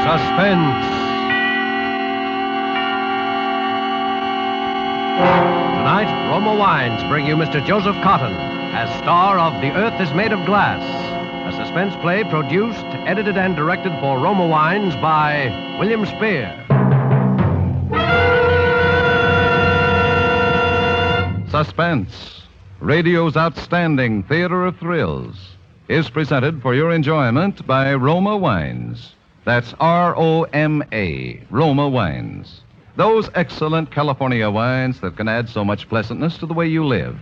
[0.08, 0.86] Suspense.
[5.76, 7.62] Tonight, Roma Wines bring you Mr.
[7.66, 8.32] Joseph Cotten
[8.72, 10.82] as star of The Earth is Made of Glass,
[11.52, 16.56] a suspense play produced, edited, and directed for Roma Wines by William Spier.
[21.50, 22.44] Suspense,
[22.80, 25.36] radio's outstanding theater of thrills,
[25.88, 29.12] is presented for your enjoyment by Roma Wines.
[29.48, 32.60] That's R O M A, Roma Wines.
[32.96, 37.18] Those excellent California wines that can add so much pleasantness to the way you live,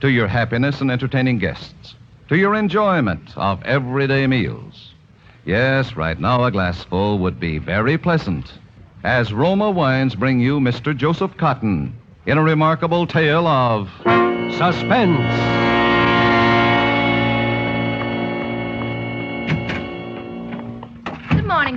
[0.00, 1.94] to your happiness in entertaining guests.
[2.30, 4.92] to your enjoyment of everyday meals.
[5.44, 8.54] Yes, right now a glassful would be very pleasant.
[9.04, 10.96] As Roma Wines bring you Mr.
[10.96, 11.92] Joseph Cotten
[12.26, 13.88] in a remarkable tale of
[14.50, 15.77] suspense.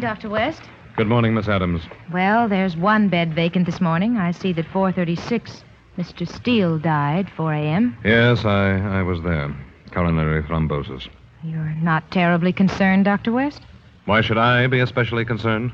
[0.01, 0.29] Dr.
[0.29, 0.61] West.
[0.97, 1.83] Good morning, Miss Adams.
[2.11, 4.17] Well, there's one bed vacant this morning.
[4.17, 5.63] I see that 436
[5.97, 6.27] Mr.
[6.27, 7.97] Steele died, 4 a.m.
[8.03, 9.55] Yes, I, I was there.
[9.91, 11.07] Coronary thrombosis.
[11.43, 13.31] You're not terribly concerned, Dr.
[13.31, 13.61] West?
[14.05, 15.71] Why should I be especially concerned?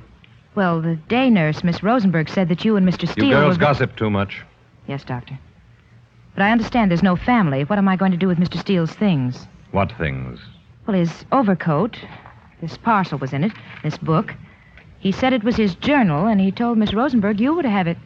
[0.55, 3.07] Well, the day nurse, Miss Rosenberg, said that you and Mr.
[3.07, 3.61] Steele You girls were...
[3.61, 4.43] gossip too much.
[4.87, 5.37] Yes, Doctor.
[6.35, 7.63] But I understand there's no family.
[7.63, 8.59] What am I going to do with Mr.
[8.59, 9.47] Steele's things?
[9.71, 10.39] What things?
[10.85, 11.97] Well, his overcoat.
[12.61, 13.51] This parcel was in it,
[13.83, 14.33] this book.
[14.99, 17.87] He said it was his journal, and he told Miss Rosenberg you were to have
[17.87, 17.97] it.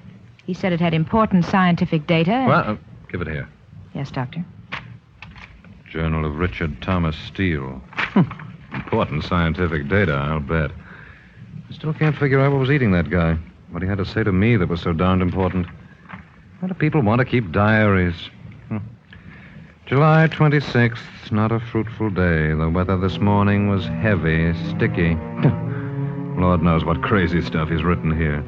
[0.45, 2.31] He said it had important scientific data.
[2.33, 2.75] and- Well, uh,
[3.09, 3.47] give it here.
[3.93, 4.43] Yes, Doctor.
[5.89, 7.81] Journal of Richard Thomas Steele.
[8.73, 10.71] Important scientific data, I'll bet.
[11.69, 13.37] I still can't figure out what was eating that guy.
[13.71, 15.67] What he had to say to me that was so darned important.
[16.59, 18.15] Why do people want to keep diaries?
[19.91, 22.53] July 26th, not a fruitful day.
[22.53, 25.15] The weather this morning was heavy, sticky.
[26.39, 28.41] Lord knows what crazy stuff he's written here.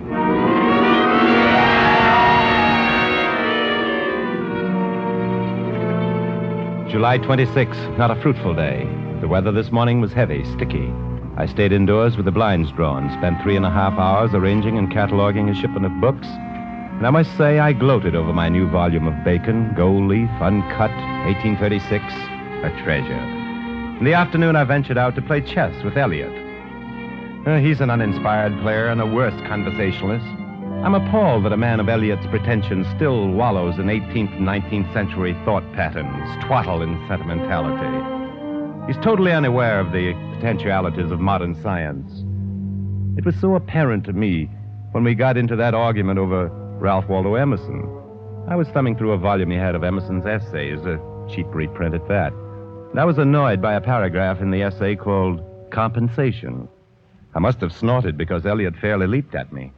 [6.89, 8.87] July 26th, not a fruitful day.
[9.19, 10.93] The weather this morning was heavy, sticky.
[11.35, 14.89] I stayed indoors with the blinds drawn, spent three and a half hours arranging and
[14.89, 16.27] cataloging a shipment of books.
[16.97, 20.91] And I must say I gloated over my new volume of Bacon, Gold Leaf, Uncut,
[21.25, 22.03] 1836,
[22.63, 23.19] a treasure.
[23.99, 26.31] In the afternoon, I ventured out to play chess with Elliot.
[27.45, 30.25] Uh, he's an uninspired player and a worse conversationalist.
[30.83, 35.33] I'm appalled that a man of Eliot's pretensions still wallows in 18th and 19th century
[35.43, 38.87] thought patterns, twaddle and sentimentality.
[38.87, 42.11] He's totally unaware of the potentialities of modern science.
[43.17, 44.49] It was so apparent to me
[44.91, 46.49] when we got into that argument over
[46.83, 47.87] Ralph Waldo Emerson.
[48.49, 50.99] I was thumbing through a volume he had of Emerson's essays, a
[51.33, 52.33] cheap reprint at that.
[52.91, 56.67] And I was annoyed by a paragraph in the essay called Compensation.
[57.35, 59.71] I must have snorted because Elliot fairly leaped at me.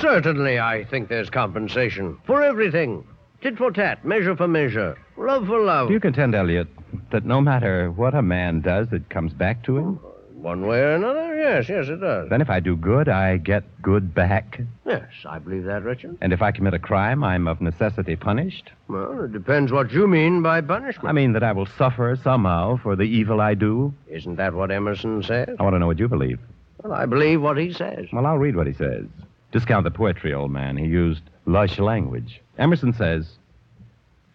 [0.00, 3.04] Certainly, I think there's compensation for everything.
[3.40, 5.88] Tit for tat, measure for measure, love for love.
[5.88, 6.68] Do you contend, Elliot,
[7.10, 9.98] that no matter what a man does, it comes back to him?
[10.44, 12.28] One way or another, yes, yes, it does.
[12.28, 14.60] Then if I do good, I get good back.
[14.84, 16.18] Yes, I believe that, Richard.
[16.20, 18.70] And if I commit a crime, I'm of necessity punished?
[18.86, 21.08] Well, it depends what you mean by punishment.
[21.08, 23.94] I mean that I will suffer somehow for the evil I do.
[24.06, 25.56] Isn't that what Emerson says?
[25.58, 26.38] I want to know what you believe.
[26.82, 28.08] Well, I believe what he says.
[28.12, 29.06] Well, I'll read what he says.
[29.50, 30.76] Discount the poetry, old man.
[30.76, 32.42] He used lush language.
[32.58, 33.30] Emerson says,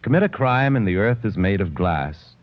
[0.02, 2.34] Commit a crime and the earth is made of glass.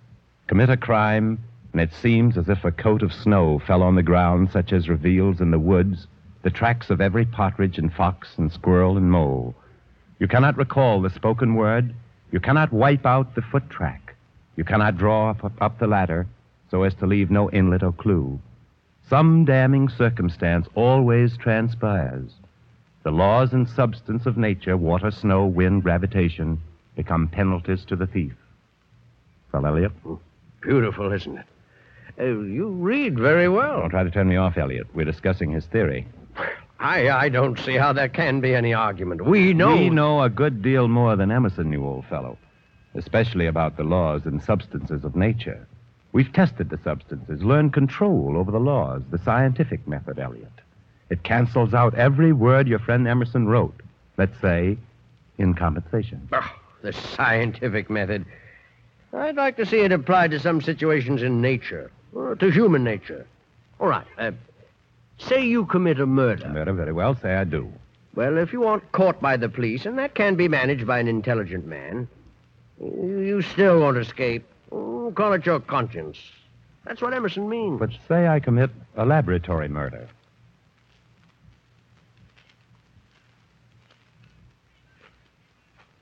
[0.48, 1.44] Commit a crime
[1.78, 4.90] and it seems as if a coat of snow fell on the ground such as
[4.90, 6.08] reveals in the woods
[6.42, 9.54] the tracks of every partridge and fox and squirrel and mole.
[10.18, 11.94] You cannot recall the spoken word.
[12.32, 14.16] You cannot wipe out the foot track.
[14.56, 16.26] You cannot draw up, up the ladder
[16.72, 18.40] so as to leave no inlet or clue.
[19.08, 22.32] Some damning circumstance always transpires.
[23.04, 26.60] The laws and substance of nature, water, snow, wind, gravitation,
[26.96, 28.34] become penalties to the thief.
[29.52, 29.92] Well, Elliot?
[30.64, 31.46] Beautiful, isn't it?
[32.20, 33.82] Uh, you read very well.
[33.82, 34.88] Don't try to turn me off, Elliot.
[34.94, 36.08] We're discussing his theory.
[36.80, 39.26] I, I don't see how there can be any argument.
[39.26, 39.76] We know.
[39.76, 42.38] We know a good deal more than Emerson knew, old fellow,
[42.96, 45.68] especially about the laws and substances of nature.
[46.12, 50.52] We've tested the substances, learned control over the laws, the scientific method, Elliot.
[51.10, 53.80] It cancels out every word your friend Emerson wrote,
[54.18, 54.78] let's say,
[55.38, 56.28] in compensation.
[56.32, 58.26] Oh, the scientific method.
[59.14, 63.26] I'd like to see it applied to some situations in nature, or to human nature.
[63.80, 64.06] All right.
[64.18, 64.32] Uh,
[65.18, 66.48] say you commit a murder.
[66.50, 67.16] Murder, very well.
[67.16, 67.72] Say I do.
[68.16, 71.08] Well, if you aren't caught by the police, and that can be managed by an
[71.08, 72.08] intelligent man,
[72.82, 74.44] you you still won't escape.
[74.72, 76.18] Oh, call it your conscience.
[76.86, 77.80] That's what Emerson means.
[77.80, 80.08] But say I commit a laboratory murder.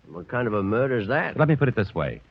[0.08, 1.38] What kind of a murder is that?
[1.38, 2.22] Let me put it this way.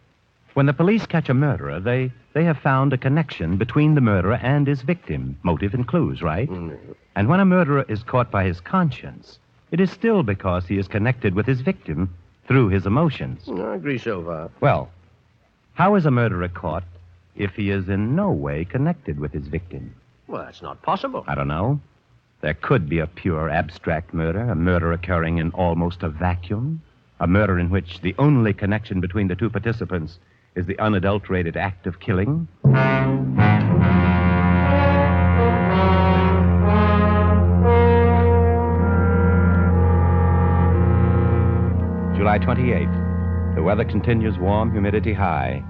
[0.54, 4.38] When the police catch a murderer, they, they have found a connection between the murderer
[4.40, 6.48] and his victim, motive and clues, right?
[6.48, 6.92] Mm-hmm.
[7.16, 9.40] And when a murderer is caught by his conscience,
[9.72, 12.14] it is still because he is connected with his victim
[12.46, 13.48] through his emotions.
[13.48, 14.50] I agree so far.
[14.60, 14.90] Well,
[15.72, 16.84] how is a murderer caught
[17.34, 19.92] if he is in no way connected with his victim?
[20.28, 21.24] Well, that's not possible.
[21.26, 21.80] I don't know.
[22.42, 26.80] There could be a pure abstract murder, a murder occurring in almost a vacuum,
[27.18, 30.18] a murder in which the only connection between the two participants
[30.56, 32.48] is the unadulterated act of killing?
[32.64, 32.74] Hmm?
[42.16, 43.54] July 28th.
[43.56, 45.62] The weather continues warm, humidity high.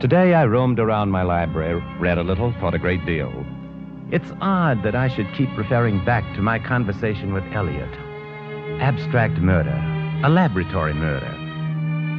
[0.00, 3.32] Today I roamed around my library, read a little, thought a great deal.
[4.12, 7.92] It's odd that I should keep referring back to my conversation with Elliot.
[8.80, 9.74] Abstract murder,
[10.24, 11.47] a laboratory murder.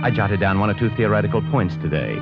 [0.02, 2.16] I jotted down one or two theoretical points today.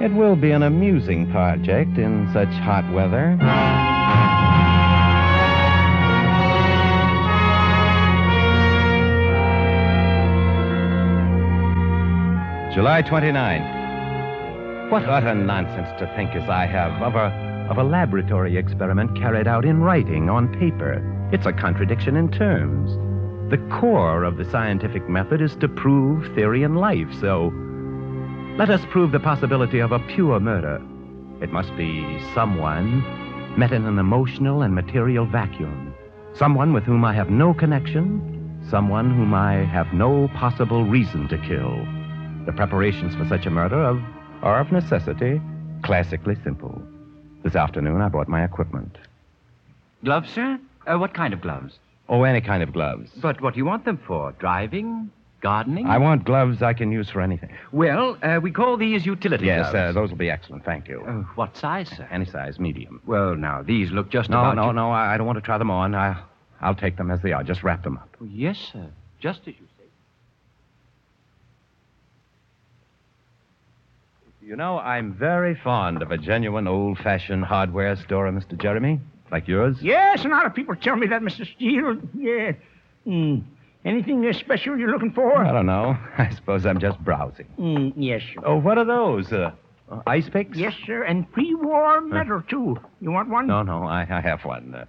[0.00, 3.36] It will be an amusing project in such hot weather.
[12.74, 14.90] July 29th.
[14.90, 19.48] What utter nonsense to think as I have of a of a laboratory experiment carried
[19.48, 21.02] out in writing on paper.
[21.32, 23.05] It's a contradiction in terms.
[23.48, 27.52] The core of the scientific method is to prove theory in life, so
[28.58, 30.82] let us prove the possibility of a pure murder.
[31.40, 33.04] It must be someone
[33.56, 35.94] met in an emotional and material vacuum.
[36.34, 41.38] Someone with whom I have no connection, someone whom I have no possible reason to
[41.38, 41.86] kill.
[42.46, 44.02] The preparations for such a murder of,
[44.42, 45.40] are of necessity
[45.84, 46.82] classically simple.
[47.44, 48.98] This afternoon I brought my equipment.
[50.02, 50.58] Gloves, sir?
[50.84, 51.78] Uh, what kind of gloves?
[52.08, 53.10] Oh, any kind of gloves.
[53.20, 54.32] But what do you want them for?
[54.38, 55.10] Driving?
[55.40, 55.86] Gardening?
[55.86, 57.50] I want gloves I can use for anything.
[57.70, 59.90] Well, uh, we call these utility yes, gloves.
[59.90, 60.64] uh, those will be excellent.
[60.64, 61.02] Thank you.
[61.06, 62.08] Uh, what size, sir?
[62.10, 63.02] Any size, medium.
[63.06, 64.56] Well, now, these look just no, about...
[64.56, 65.94] No, no, I I don't want to try them on.
[65.94, 66.16] I,
[66.60, 67.44] I'll take them as they are.
[67.44, 68.16] Just wrap them up.
[68.20, 68.88] Oh, yes, sir.
[69.20, 69.84] Just as you say.
[74.42, 78.56] You know, I'm very fond of a genuine old-fashioned hardware store, Mr.
[78.56, 79.00] Jeremy,
[79.30, 79.76] like yours.
[79.80, 81.46] Yes, and a lot of people tell me that, Mr.
[81.54, 81.98] Steele.
[82.16, 82.52] Yeah.
[83.04, 83.38] Hmm.
[83.84, 85.44] Anything uh, special you're looking for?
[85.44, 85.96] I don't know.
[86.18, 87.46] I suppose I'm just browsing.
[87.58, 88.40] Mm, yes, sir.
[88.44, 89.32] Oh, what are those?
[89.32, 89.52] Uh,
[89.90, 90.58] uh, ice picks?
[90.58, 92.76] Yes, sir, and pre-war metal, too.
[93.00, 93.46] You want one?
[93.46, 94.74] No, no, I, I have one.
[94.74, 94.84] Uh,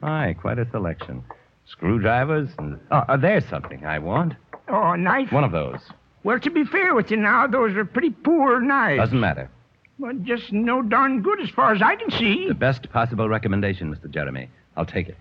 [0.00, 1.22] my, quite a selection.
[1.66, 2.80] Screwdrivers and...
[2.90, 4.34] Oh, uh, there's something I want.
[4.68, 5.30] Oh, a knife?
[5.30, 5.80] One of those.
[6.24, 9.00] Well, to be fair with you now, those are pretty poor knives.
[9.00, 9.50] Doesn't matter.
[9.98, 12.46] Well, just no darn good as far as I can see.
[12.46, 14.08] The best possible recommendation, Mr.
[14.08, 14.48] Jeremy.
[14.76, 15.16] I'll take it.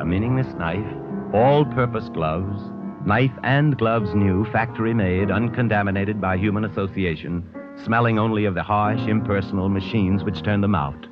[0.00, 0.86] A meaningless knife,
[1.34, 2.62] all purpose gloves,
[3.04, 7.46] knife and gloves new, factory made, uncontaminated by human association,
[7.84, 11.06] smelling only of the harsh, impersonal machines which turn them out.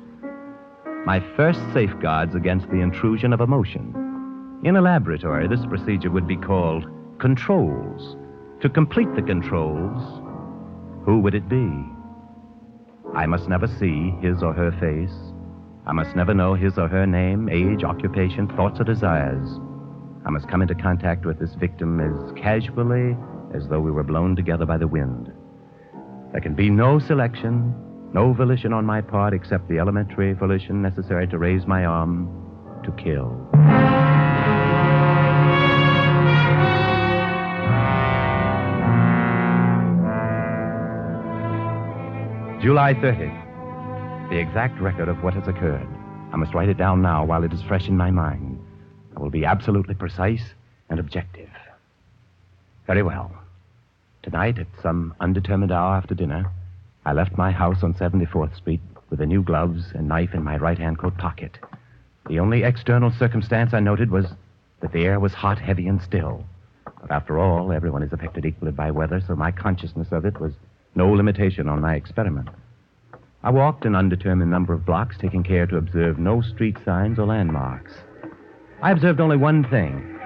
[1.05, 4.04] My first safeguards against the intrusion of emotion.
[4.65, 6.87] In a laboratory, this procedure would be called
[7.19, 8.17] controls.
[8.61, 10.01] To complete the controls,
[11.05, 11.69] who would it be?
[13.13, 15.15] I must never see his or her face.
[15.85, 19.47] I must never know his or her name, age, occupation, thoughts, or desires.
[20.25, 23.15] I must come into contact with this victim as casually
[23.53, 25.31] as though we were blown together by the wind.
[26.31, 27.75] There can be no selection,
[28.15, 32.91] no volition on my part except the elementary volition necessary to raise my arm to
[32.93, 33.47] kill.
[42.65, 44.29] July 30th.
[44.31, 45.87] The exact record of what has occurred.
[46.33, 48.59] I must write it down now while it is fresh in my mind.
[49.15, 50.41] I will be absolutely precise
[50.89, 51.51] and objective.
[52.87, 53.31] Very well.
[54.23, 56.51] Tonight, at some undetermined hour after dinner,
[57.05, 60.57] I left my house on 74th Street with the new gloves and knife in my
[60.57, 61.59] right hand coat pocket.
[62.29, 64.25] The only external circumstance I noted was
[64.79, 66.43] that the air was hot, heavy, and still.
[66.99, 70.53] But after all, everyone is affected equally by weather, so my consciousness of it was
[70.95, 72.49] no limitation on my experiment.
[73.43, 77.27] I walked an undetermined number of blocks, taking care to observe no street signs or
[77.27, 77.93] landmarks.
[78.81, 80.17] I observed only one thing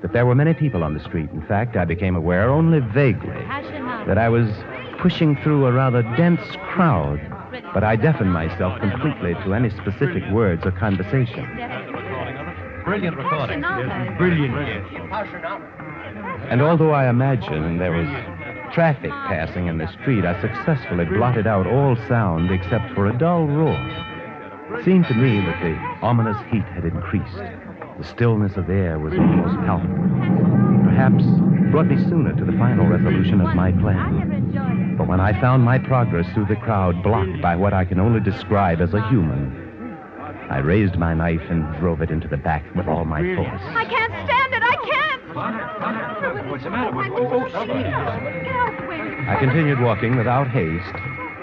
[0.00, 1.30] that there were many people on the street.
[1.30, 3.44] In fact, I became aware only vaguely
[4.06, 4.48] that I was
[5.00, 6.40] pushing through a rather dense
[6.72, 7.20] crowd,
[7.74, 11.44] but I deafened myself completely to any specific words or conversation.
[12.84, 13.60] Brilliant recording.
[14.18, 14.54] Brilliant.
[16.50, 18.08] And although I imagined there was
[18.72, 23.46] traffic passing in the street, I successfully blotted out all sound except for a dull
[23.46, 23.76] roar.
[24.78, 27.36] It seemed to me that the ominous heat had increased.
[27.36, 29.94] The stillness of the air was almost palpable.
[30.84, 31.24] Perhaps
[31.70, 34.96] brought me sooner to the final resolution of my plan.
[34.96, 38.20] But when I found my progress through the crowd blocked by what I can only
[38.20, 39.98] describe as a human,
[40.50, 43.62] I raised my knife and drove it into the back with all my force.
[43.74, 44.62] I can't stand it.
[44.62, 45.11] I can't.
[45.34, 47.12] What's the matter with you?
[49.28, 50.94] I continued walking without haste,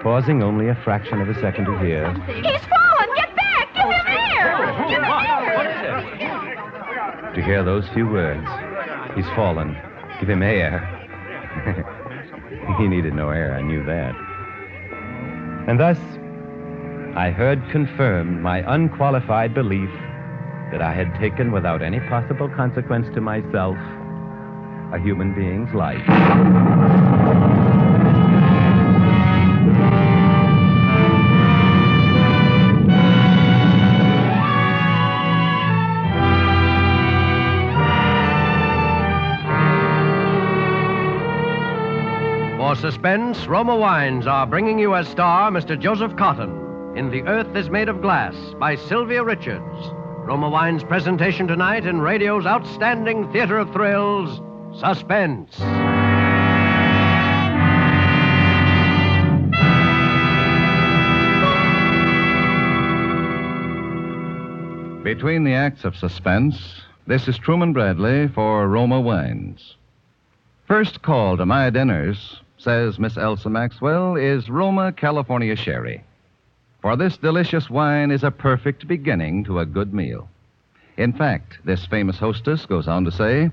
[0.04, 2.14] pausing only a fraction of a second to hear.
[2.28, 3.10] He's fallen.
[3.16, 3.74] Get back.
[3.74, 4.58] Give him air.
[4.88, 5.06] Give him
[6.24, 7.34] air.
[7.34, 8.48] To hear those few words,
[9.16, 9.76] he's fallen.
[10.20, 10.86] Give him air.
[12.78, 14.14] he needed no air, I knew that.
[15.68, 15.98] And thus,
[17.18, 19.90] I heard confirmed my unqualified belief
[20.72, 23.78] that I had taken without any possible consequence to myself
[24.94, 26.06] a human being's life.
[42.58, 45.80] For suspense, Roma Wines are bringing you as star Mr.
[45.80, 49.99] Joseph Cotten in The Earth is Made of Glass by Sylvia Richards.
[50.30, 54.40] Roma Wines' presentation tonight in radio's outstanding theater of thrills,
[54.80, 55.58] Suspense.
[65.04, 69.78] Between the acts of suspense, this is Truman Bradley for Roma Wines.
[70.68, 76.04] First call to my dinners, says Miss Elsa Maxwell, is Roma California Sherry.
[76.82, 80.30] For this delicious wine is a perfect beginning to a good meal.
[80.96, 83.52] In fact, this famous hostess goes on to say,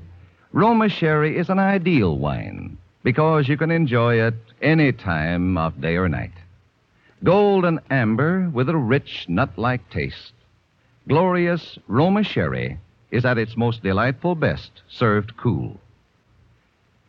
[0.53, 5.97] Roma Sherry is an ideal wine because you can enjoy it any time of day
[5.97, 6.33] or night.
[7.25, 10.33] Golden amber with a rich nut like taste.
[11.09, 12.79] Glorious Roma Sherry
[13.11, 15.81] is at its most delightful best served cool.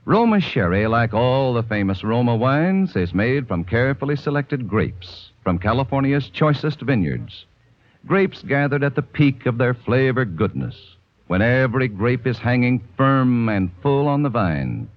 [0.05, 5.57] Roma Sherry, like all the famous Roma wines, is made from carefully selected grapes from
[5.57, 7.45] California's choicest vineyards.
[8.05, 13.47] Grapes gathered at the peak of their flavor goodness, when every grape is hanging firm
[13.47, 14.89] and full on the vine.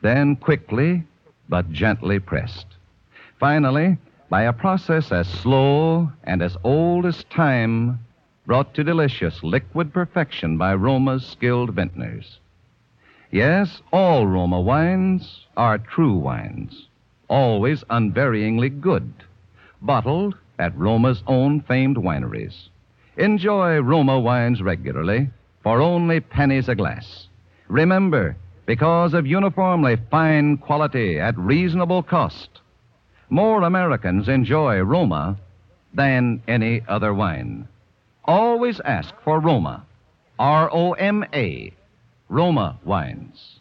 [0.00, 1.02] Then quickly
[1.48, 2.68] but gently pressed.
[3.40, 3.98] Finally,
[4.30, 7.98] by a process as slow and as old as time,
[8.46, 12.38] brought to delicious liquid perfection by Roma's skilled vintners.
[13.32, 16.86] Yes, all Roma wines are true wines,
[17.26, 19.12] always unvaryingly good,
[19.82, 22.68] bottled at Roma's own famed wineries.
[23.16, 25.30] Enjoy Roma wines regularly
[25.62, 27.26] for only pennies a glass.
[27.68, 32.48] Remember, because of uniformly fine quality at reasonable cost,
[33.30, 35.36] more Americans enjoy Roma
[35.94, 37.66] than any other wine.
[38.24, 39.84] Always ask for Roma.
[40.38, 41.72] R O M A.
[42.28, 43.58] Roma wines.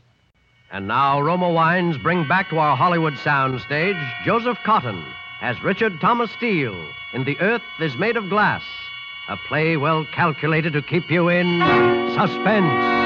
[0.72, 5.04] And now Roma Wines bring back to our Hollywood soundstage Joseph Cotten
[5.42, 8.64] as Richard Thomas Steele in The Earth is Made of Glass,
[9.30, 11.60] a play well calculated to keep you in
[12.16, 12.98] suspense.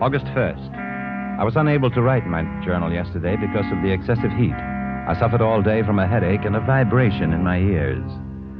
[0.00, 1.38] August 1st.
[1.38, 4.71] I was unable to write my journal yesterday because of the excessive heat.
[5.04, 8.08] I suffered all day from a headache and a vibration in my ears.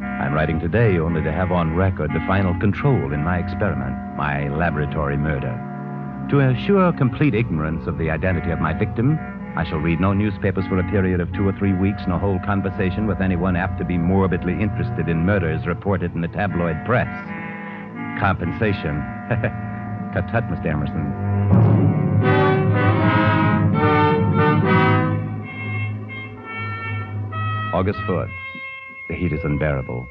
[0.03, 4.49] I'm writing today only to have on record the final control in my experiment, my
[4.49, 5.55] laboratory murder.
[6.30, 9.20] To assure complete ignorance of the identity of my victim,
[9.57, 12.43] I shall read no newspapers for a period of two or three weeks, nor hold
[12.43, 17.07] conversation with anyone apt to be morbidly interested in murders reported in the tabloid press.
[18.18, 18.99] Compensation.
[20.12, 20.66] Tut tut, Mr.
[20.66, 21.91] Emerson.
[27.73, 28.31] August 4th.
[29.09, 30.07] The heat is unbearable.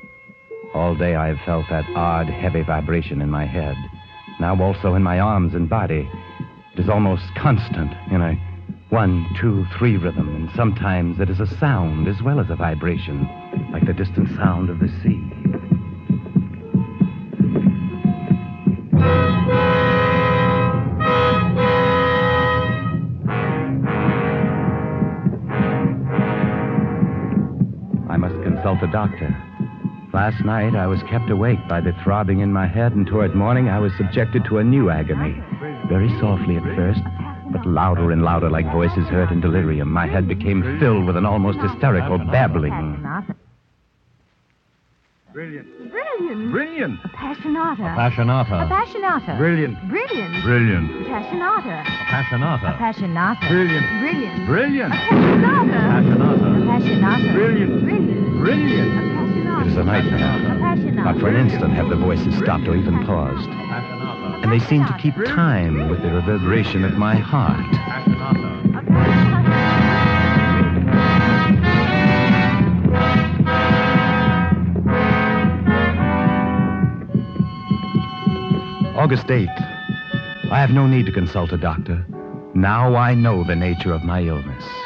[0.74, 3.76] All day I have felt that odd, heavy vibration in my head.
[4.40, 6.10] Now also in my arms and body.
[6.74, 8.34] It is almost constant in a
[8.90, 13.30] one, two, three rhythm, and sometimes it is a sound as well as a vibration,
[13.72, 15.31] like the distant sound of the sea.
[28.82, 29.36] Must consult a doctor.
[30.14, 33.70] Last night I was kept awake by the throbbing in my head, and toward morning
[33.70, 35.42] I was subjected to a new agony.
[35.88, 37.02] Very softly at first,
[37.52, 39.92] but louder and louder like voices heard in delirium.
[39.92, 42.98] My head became filled with an almost hysterical babbling.
[45.34, 45.68] Brilliant.
[45.90, 46.52] Brilliant.
[46.52, 47.00] Brilliant.
[47.04, 47.96] Appassionata.
[47.96, 48.68] Appassionata.
[48.68, 49.38] Appassionata.
[49.38, 49.78] Brilliant.
[49.90, 50.44] Brilliant.
[50.44, 50.92] Brilliant.
[51.08, 51.84] Appassionata.
[51.86, 52.78] Appassionata.
[52.78, 53.48] Appassionata.
[53.48, 54.00] Brilliant.
[54.02, 54.46] Brilliant.
[54.46, 54.94] Brilliant.
[54.94, 55.80] Appassionata.
[56.68, 57.34] Appassionata.
[57.34, 57.84] Brilliant.
[57.84, 58.21] Brilliant.
[58.42, 59.62] Brilliant.
[59.62, 60.96] It is a nightmare.
[60.96, 63.48] Not for an instant have the voices stopped or even paused.
[63.48, 67.60] And they seem to keep time with the reverberation of my heart.
[78.98, 80.52] August 8th.
[80.52, 82.04] I have no need to consult a doctor.
[82.56, 84.81] Now I know the nature of my illness.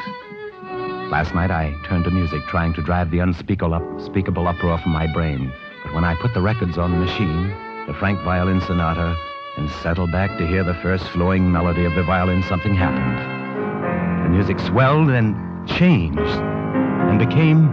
[1.10, 5.06] Last night I turned to music, trying to drive the unspeakable, unspeakable uproar from my
[5.06, 5.52] brain.
[5.84, 7.48] But when I put the records on the machine,
[7.86, 9.16] the Franck violin sonata,
[9.56, 14.24] and settled back to hear the first flowing melody of the violin, something happened.
[14.24, 15.36] The music swelled and
[15.68, 17.68] changed and became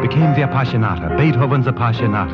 [0.00, 2.30] became the Appassionata, Beethoven's Appassionata.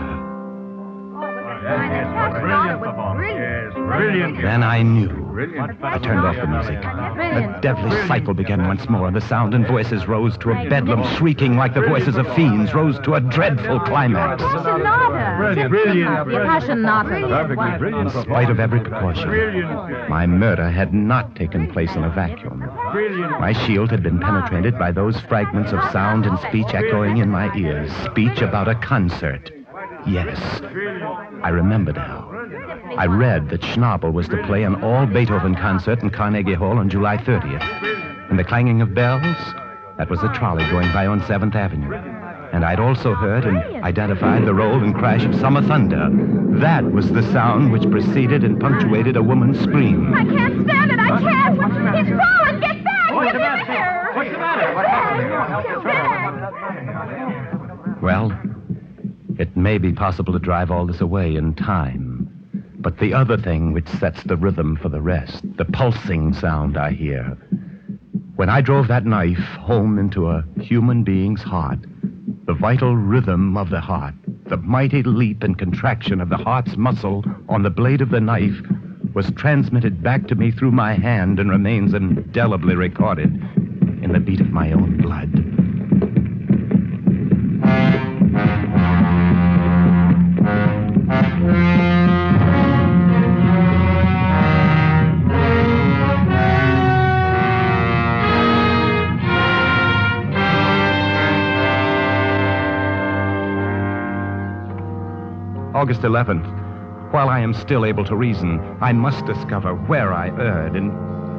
[1.16, 3.32] oh, yes, Brilliant performance.
[3.34, 4.42] Yes, brilliant.
[4.42, 5.27] Then I knew.
[5.38, 6.80] I turned off the music.
[6.82, 9.10] The deadly cycle began once more.
[9.10, 12.98] The sound and voices rose to a bedlam, shrieking like the voices of fiends, rose
[13.00, 14.42] to a dreadful climax.
[14.42, 15.70] Brilliant.
[15.70, 16.28] Brilliant.
[16.28, 18.00] The Appassionata.
[18.00, 19.30] In spite of every precaution,
[20.08, 22.60] my murder had not taken place in a vacuum.
[23.40, 27.54] My shield had been penetrated by those fragments of sound and speech echoing in my
[27.56, 27.92] ears.
[28.06, 29.50] Speech about a concert.
[30.06, 30.38] Yes,
[31.42, 32.30] I remember now.
[32.96, 36.88] I read that Schnabel was to play an all Beethoven concert in Carnegie Hall on
[36.88, 37.62] July 30th.
[38.30, 39.36] And the clanging of bells,
[39.98, 41.92] that was a trolley going by on 7th Avenue.
[42.52, 46.08] And I'd also heard and identified the roll and crash of summer thunder.
[46.58, 50.14] That was the sound which preceded and punctuated a woman's scream.
[50.14, 50.98] I can't stand it.
[50.98, 52.06] I can't.
[52.06, 52.60] He's fallen.
[52.60, 53.12] Get back.
[53.14, 53.64] What's the Get matter?
[53.66, 54.10] there.
[54.14, 55.62] What's the matter?
[55.62, 56.34] Get back.
[58.00, 58.30] Well,
[59.38, 62.28] it may be possible to drive all this away in time.
[62.80, 66.90] But the other thing which sets the rhythm for the rest, the pulsing sound I
[66.92, 67.36] hear.
[68.34, 71.78] When I drove that knife home into a human being's heart,
[72.46, 74.14] the vital rhythm of the heart,
[74.46, 78.60] the mighty leap and contraction of the heart's muscle on the blade of the knife,
[79.14, 83.30] was transmitted back to me through my hand and remains indelibly recorded
[84.02, 85.58] in the beat of my own blood.
[105.78, 107.12] August 11th.
[107.12, 110.90] While I am still able to reason, I must discover where I erred and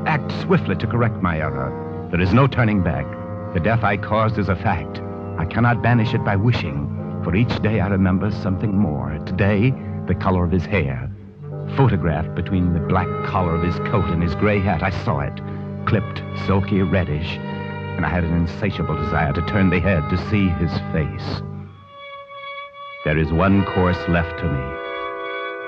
[0.07, 2.07] act swiftly to correct my error.
[2.09, 3.05] There is no turning back.
[3.53, 5.01] The death I caused is a fact.
[5.37, 6.87] I cannot banish it by wishing,
[7.21, 9.19] for each day I remember something more.
[9.25, 9.73] Today,
[10.07, 11.11] the color of his hair.
[11.75, 15.37] Photographed between the black collar of his coat and his gray hat, I saw it,
[15.85, 17.35] clipped, silky reddish,
[17.97, 21.41] and I had an insatiable desire to turn the head to see his face.
[23.05, 24.59] There is one course left to me.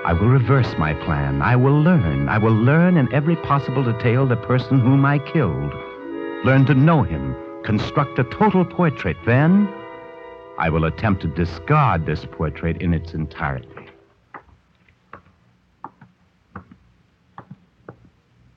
[0.04, 1.42] I will reverse my plan.
[1.42, 2.28] I will learn.
[2.28, 5.74] I will learn in every possible detail the person whom I killed.
[6.44, 7.34] Learn to know him.
[7.64, 9.16] Construct a total portrait.
[9.26, 9.70] Then,
[10.58, 13.70] I will attempt to discard this portrait in its entirety.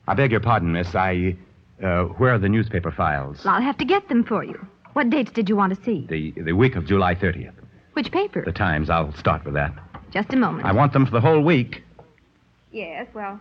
[0.07, 0.93] I beg your pardon, miss.
[0.95, 1.37] I.
[1.81, 3.45] Uh, where are the newspaper files?
[3.45, 4.67] I'll have to get them for you.
[4.93, 6.05] What dates did you want to see?
[6.09, 7.53] The, the week of July 30th.
[7.95, 8.43] Which paper?
[8.45, 8.89] The Times.
[8.89, 9.73] I'll start with that.
[10.11, 10.67] Just a moment.
[10.67, 11.81] I want them for the whole week.
[12.73, 13.39] Yes, well,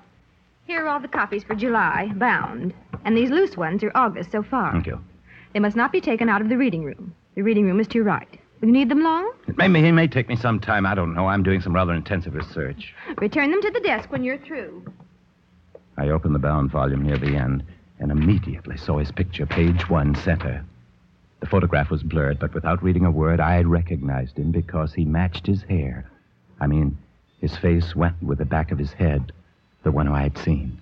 [0.67, 2.73] here are all the copies for July, bound.
[3.05, 4.71] And these loose ones are August so far.
[4.71, 5.01] Thank you.
[5.55, 7.13] They must not be taken out of the reading room.
[7.35, 8.29] The reading room is to your right.
[8.61, 9.33] Will you need them long?
[9.49, 10.87] It may, it may take me some time.
[10.87, 11.27] I don't know.
[11.27, 12.95] I'm doing some rather intensive research.
[13.19, 14.85] Return them to the desk when you're through.
[15.99, 17.65] I opened the bound volume near the end
[17.99, 20.65] and immediately saw his picture, page one, center.
[21.45, 25.47] The photograph was blurred, but without reading a word, I recognized him because he matched
[25.47, 26.11] his hair.
[26.59, 26.97] I mean,
[27.39, 29.31] his face went with the back of his head,
[29.83, 30.81] the one I had seen.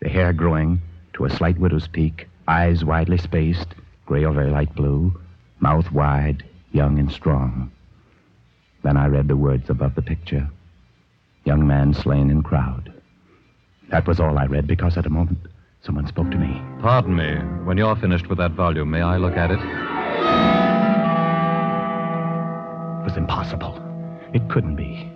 [0.00, 0.80] The hair growing
[1.12, 3.74] to a slight widow's peak, eyes widely spaced,
[4.06, 5.12] gray or very light blue,
[5.60, 6.42] mouth wide,
[6.72, 7.70] young and strong.
[8.82, 10.48] Then I read the words above the picture
[11.44, 12.94] Young man slain in crowd.
[13.90, 15.40] That was all I read because at a moment
[15.82, 16.62] someone spoke to me.
[16.80, 17.34] Pardon me.
[17.66, 19.97] When you're finished with that volume, may I look at it?
[23.08, 23.80] Was impossible.
[24.34, 25.10] It couldn't be.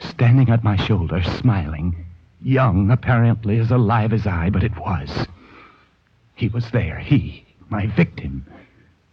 [0.00, 2.04] Standing at my shoulder, smiling,
[2.42, 5.28] young apparently as alive as I, but it was.
[6.34, 8.44] He was there, he, my victim.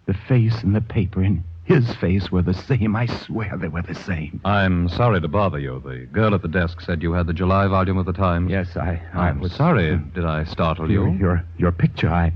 [0.08, 2.96] The face and the paper and his face were the same.
[2.96, 4.42] I swear they were the same.
[4.44, 5.80] I'm sorry to bother you.
[5.86, 8.50] The girl at the desk said you had the July volume of the Times.
[8.50, 9.00] Yes, I.
[9.14, 9.96] I I'm was sorry.
[10.16, 11.20] Did I startle Your, you?
[11.20, 12.34] your, your picture, I.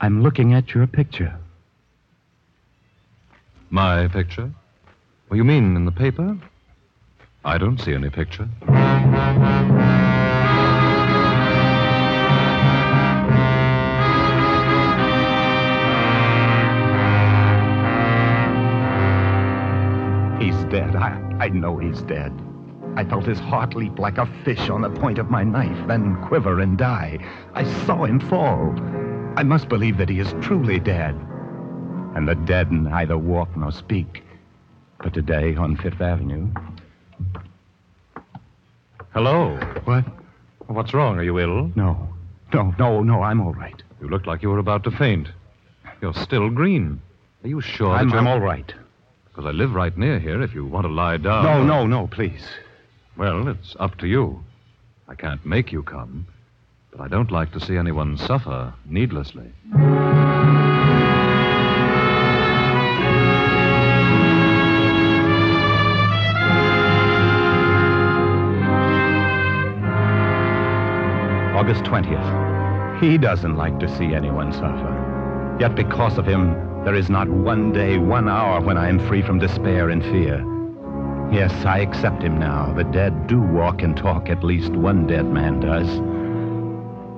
[0.00, 1.36] I'm looking at your picture.
[3.70, 4.50] My picture?
[5.28, 6.38] Well, you mean in the paper?
[7.44, 8.48] I don't see any picture.
[20.40, 20.94] He's dead.
[20.96, 22.32] I, I know he's dead.
[22.96, 26.16] I felt his heart leap like a fish on the point of my knife, then
[26.22, 27.18] quiver and die.
[27.54, 28.74] I saw him fall.
[29.36, 31.18] I must believe that he is truly dead.
[32.14, 34.22] And the dead neither walk nor speak.
[34.98, 36.48] But today on Fifth Avenue.
[39.12, 39.56] Hello.
[39.84, 40.04] What?
[40.66, 41.18] What's wrong?
[41.18, 41.70] Are you ill?
[41.74, 42.08] No.
[42.52, 43.82] No, no, no, I'm all right.
[44.00, 45.28] You looked like you were about to faint.
[46.00, 47.00] You're still green.
[47.42, 48.16] Are you sure I'm, that.
[48.16, 48.72] I'm all right.
[49.26, 51.44] Because I live right near here if you want to lie down.
[51.44, 52.46] No, no, no, please.
[53.16, 54.42] Well, it's up to you.
[55.08, 56.26] I can't make you come,
[56.90, 59.52] but I don't like to see anyone suffer needlessly.
[71.54, 73.00] August 20th.
[73.00, 75.56] He doesn't like to see anyone suffer.
[75.60, 76.52] Yet because of him,
[76.84, 80.44] there is not one day, one hour when I am free from despair and fear.
[81.32, 82.74] Yes, I accept him now.
[82.74, 85.88] The dead do walk and talk, at least one dead man does.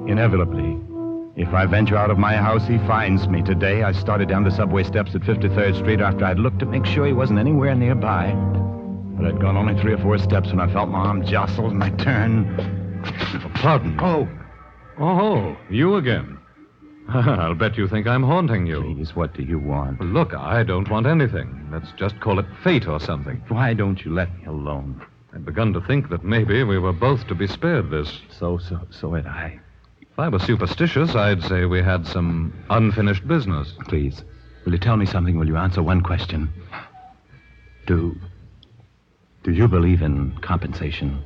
[0.07, 0.81] Inevitably,
[1.35, 3.41] if I venture out of my house, he finds me.
[3.41, 6.85] Today, I started down the subway steps at 53rd Street after I'd looked to make
[6.85, 8.33] sure he wasn't anywhere nearby.
[9.17, 11.83] But I'd gone only three or four steps when I felt my arm jostled and
[11.83, 12.86] I turned.
[13.55, 13.99] Pardon.
[14.01, 14.29] Oh.
[14.99, 16.39] Oh, you again.
[17.09, 18.81] I'll bet you think I'm haunting you.
[18.83, 20.01] Please, what do you want?
[20.01, 21.69] Well, look, I don't want anything.
[21.71, 23.43] Let's just call it fate or something.
[23.49, 25.05] Why don't you let me alone?
[25.33, 28.21] I'd begun to think that maybe we were both to be spared this.
[28.31, 29.61] So, so, so had I.
[30.01, 33.73] If I were superstitious, I'd say we had some unfinished business.
[33.87, 34.25] Please,
[34.65, 35.39] will you tell me something?
[35.39, 36.51] Will you answer one question?
[37.87, 38.17] Do.
[39.45, 41.23] Do you believe in compensation?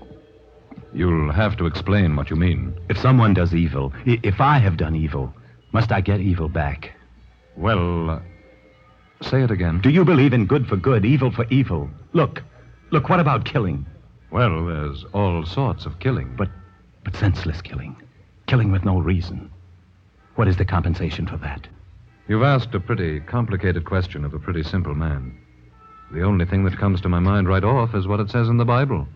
[0.92, 2.74] You'll have to explain what you mean.
[2.88, 5.32] If someone does evil, i- if I have done evil,
[5.72, 6.92] must I get evil back?
[7.56, 8.18] Well, uh,
[9.20, 9.80] say it again.
[9.80, 11.90] Do you believe in good for good, evil for evil?
[12.12, 12.42] Look,
[12.90, 13.86] look, what about killing?
[14.30, 16.34] Well, there's all sorts of killing.
[16.36, 16.48] But,
[17.04, 17.96] but senseless killing.
[18.46, 19.50] Killing with no reason.
[20.34, 21.66] What is the compensation for that?
[22.28, 25.36] You've asked a pretty complicated question of a pretty simple man.
[26.12, 28.56] The only thing that comes to my mind right off is what it says in
[28.56, 29.06] the Bible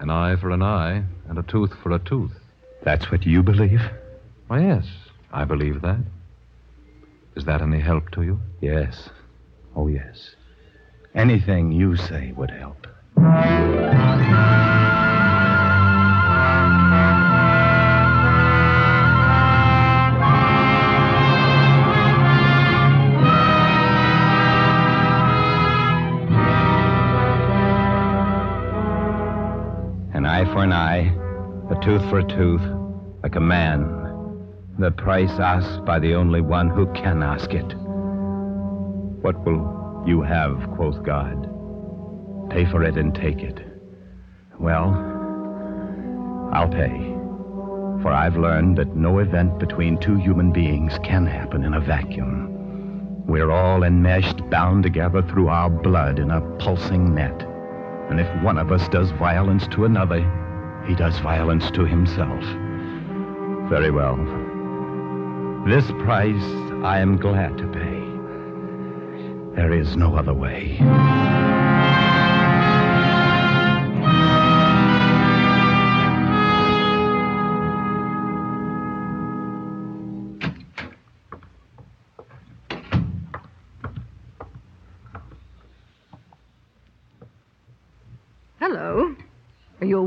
[0.00, 2.32] an eye for an eye, and a tooth for a tooth.
[2.82, 3.80] That's what you believe?
[4.48, 4.86] Why, yes,
[5.32, 6.00] I believe that.
[7.36, 8.40] Is that any help to you?
[8.60, 9.08] Yes.
[9.74, 10.34] Oh, yes.
[11.14, 12.86] Anything you say would help.
[31.84, 32.62] Tooth for a tooth,
[33.22, 33.84] like a man.
[34.78, 37.74] The price asked by the only one who can ask it.
[39.20, 41.50] What will you have, quoth God?
[42.48, 43.60] Pay for it and take it.
[44.58, 44.94] Well,
[46.54, 47.12] I'll pay.
[48.00, 53.26] For I've learned that no event between two human beings can happen in a vacuum.
[53.26, 57.42] We're all enmeshed, bound together through our blood in a pulsing net.
[58.08, 60.20] And if one of us does violence to another,
[60.86, 62.42] he does violence to himself.
[63.68, 64.16] Very well.
[65.66, 66.44] This price
[66.84, 68.04] I am glad to pay.
[69.56, 70.78] There is no other way.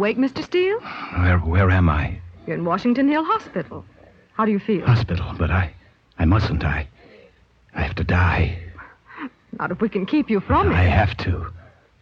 [0.07, 0.41] Awake, Mr.
[0.41, 0.79] Steele?
[1.21, 2.17] Where, where am I?
[2.45, 3.83] You're in Washington Hill Hospital.
[4.35, 4.85] How do you feel?
[4.85, 5.73] Hospital, but I,
[6.17, 6.63] I mustn't.
[6.63, 6.87] I,
[7.73, 8.57] I have to die.
[9.59, 10.75] Not if we can keep you from it.
[10.75, 11.47] I have to.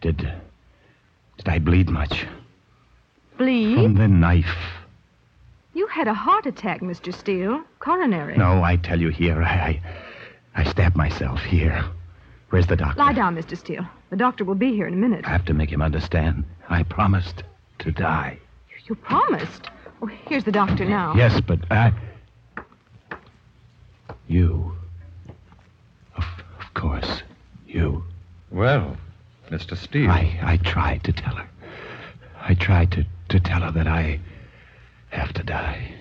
[0.02, 2.26] Did, did I bleed much?
[3.38, 3.74] Bleed?
[3.74, 4.56] From the knife.
[5.74, 7.12] You had a heart attack, Mr.
[7.12, 7.64] Steele.
[7.80, 8.36] Coronary.
[8.36, 9.80] No, I tell you here, I,
[10.54, 11.84] I, I stabbed myself here.
[12.50, 13.00] Where's the doctor?
[13.00, 13.58] Lie down, Mr.
[13.58, 13.86] Steele.
[14.10, 15.24] The doctor will be here in a minute.
[15.26, 16.44] I have to make him understand.
[16.68, 17.42] I promised
[17.80, 18.38] to die.
[18.88, 19.68] You promised.
[20.00, 21.14] Oh, here's the doctor now.
[21.16, 21.92] Yes, but I.
[24.28, 24.76] You.
[26.16, 26.24] Of,
[26.60, 27.22] of course,
[27.66, 28.04] you.
[28.50, 28.96] Well,
[29.50, 29.76] Mr.
[29.76, 30.10] Steele.
[30.10, 31.48] I, I tried to tell her.
[32.40, 34.20] I tried to, to tell her that I
[35.10, 35.92] have to die.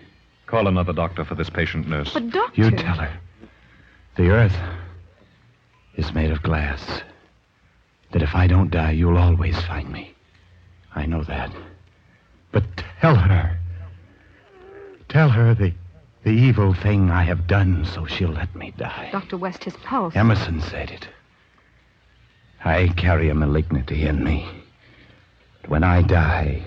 [0.45, 2.13] Call another doctor for this patient, nurse.
[2.13, 2.61] But, doctor.
[2.61, 3.19] You tell her.
[4.17, 4.55] The earth
[5.95, 7.01] is made of glass.
[8.11, 10.14] That if I don't die, you'll always find me.
[10.95, 11.51] I know that.
[12.51, 12.63] But
[13.01, 13.59] tell her.
[15.09, 15.73] Tell her the,
[16.23, 19.09] the evil thing I have done so she'll let me die.
[19.11, 19.37] Dr.
[19.37, 20.15] West, his pulse.
[20.15, 21.07] Emerson said it.
[22.63, 24.47] I carry a malignity in me.
[25.61, 26.63] But when I die,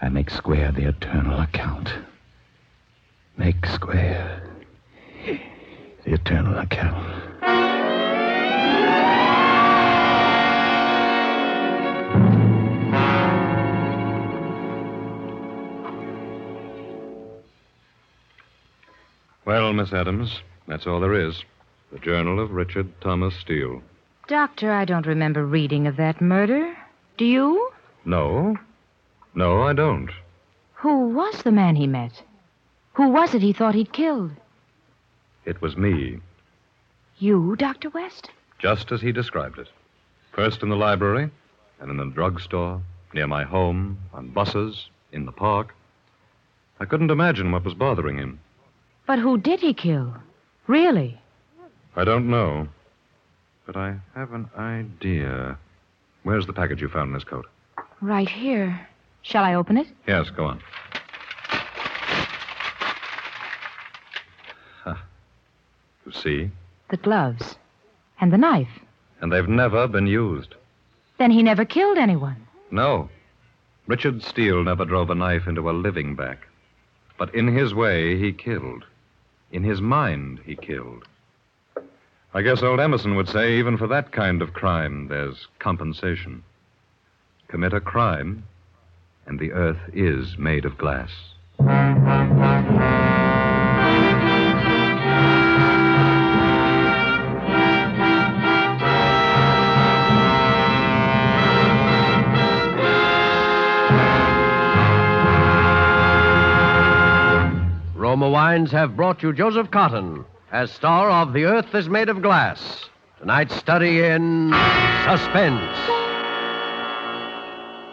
[0.00, 1.88] I make square the eternal account.
[3.36, 4.42] Make square
[5.24, 7.31] the eternal account.
[19.44, 21.42] Well, Miss Adams, that's all there is.
[21.92, 23.82] The Journal of Richard Thomas Steele.
[24.28, 26.74] Doctor, I don't remember reading of that murder.
[27.16, 27.70] Do you?
[28.04, 28.56] No.
[29.34, 30.10] No, I don't.
[30.74, 32.22] Who was the man he met?
[32.94, 34.30] Who was it he thought he'd killed?
[35.44, 36.18] It was me,
[37.18, 37.90] You, Dr.
[37.90, 38.30] West?
[38.58, 39.66] just as he described it.
[40.30, 41.28] First in the library,
[41.80, 42.80] and in the drugstore,
[43.12, 45.74] near my home, on buses, in the park.
[46.78, 48.38] I couldn't imagine what was bothering him.
[49.06, 50.14] But who did he kill?
[50.66, 51.20] Really?
[51.96, 52.68] I don't know.
[53.66, 55.58] But I have an idea.
[56.22, 57.46] Where's the package you found in his coat?
[58.00, 58.88] Right here.
[59.22, 59.86] Shall I open it?
[60.06, 60.60] Yes, go on.
[64.84, 64.94] Huh.
[66.06, 66.50] You see?
[66.90, 67.56] The gloves.
[68.20, 68.80] And the knife.
[69.20, 70.54] And they've never been used.
[71.18, 72.36] Then he never killed anyone.
[72.70, 73.08] No.
[73.86, 76.46] Richard Steele never drove a knife into a living back.
[77.18, 78.84] But in his way, he killed.
[79.52, 81.04] In his mind, he killed.
[82.34, 86.42] I guess old Emerson would say even for that kind of crime, there's compensation.
[87.48, 88.44] Commit a crime,
[89.26, 91.10] and the earth is made of glass.
[108.52, 112.86] Wines have brought you Joseph Cotten as star of The Earth is Made of Glass.
[113.18, 114.52] Tonight's study in
[115.06, 115.74] suspense.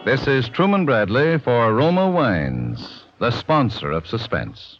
[0.04, 4.76] This is Truman Bradley for Roma Wines, the sponsor of Suspense.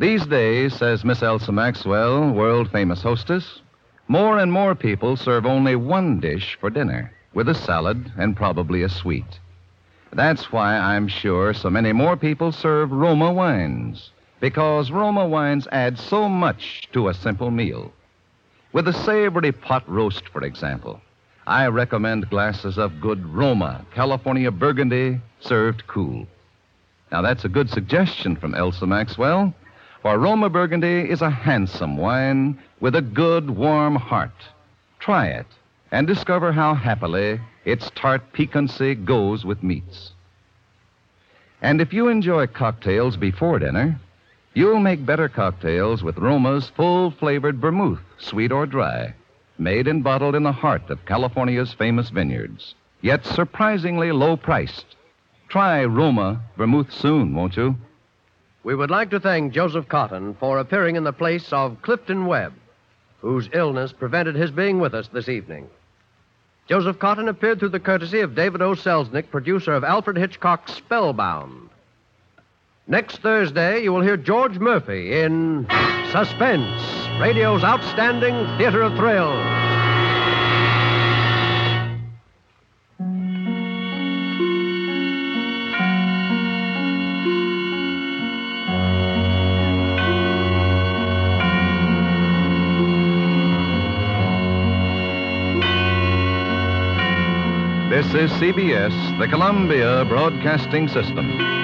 [0.00, 3.60] These days, says Miss Elsa Maxwell, world famous hostess,
[4.08, 8.82] more and more people serve only one dish for dinner, with a salad and probably
[8.82, 9.38] a sweet.
[10.12, 14.10] That's why I'm sure so many more people serve Roma wines,
[14.42, 17.92] because Roma wines add so much to a simple meal.
[18.72, 21.00] With a savory pot roast, for example,
[21.46, 26.26] I recommend glasses of good Roma California Burgundy served cool.
[27.12, 29.54] Now, that's a good suggestion from Elsa Maxwell,
[30.02, 34.34] for Roma Burgundy is a handsome wine with a good, warm heart.
[34.98, 35.46] Try it
[35.92, 40.10] and discover how happily its tart piquancy goes with meats.
[41.60, 44.00] And if you enjoy cocktails before dinner,
[44.54, 49.14] you'll make better cocktails with Roma's full flavored vermouth, sweet or dry,
[49.58, 54.96] made and bottled in the heart of California's famous vineyards, yet surprisingly low priced.
[55.48, 57.76] Try Roma vermouth soon, won't you?
[58.64, 62.54] We would like to thank Joseph Cotten for appearing in the place of Clifton Webb,
[63.20, 65.68] whose illness prevented his being with us this evening.
[66.68, 68.74] Joseph Cotten appeared through the courtesy of David O.
[68.74, 71.70] Selznick, producer of Alfred Hitchcock's Spellbound.
[72.92, 75.66] Next Thursday, you will hear George Murphy in
[76.10, 76.82] Suspense,
[77.18, 79.32] radio's outstanding theater of thrills.
[97.88, 101.61] This is CBS, the Columbia Broadcasting System.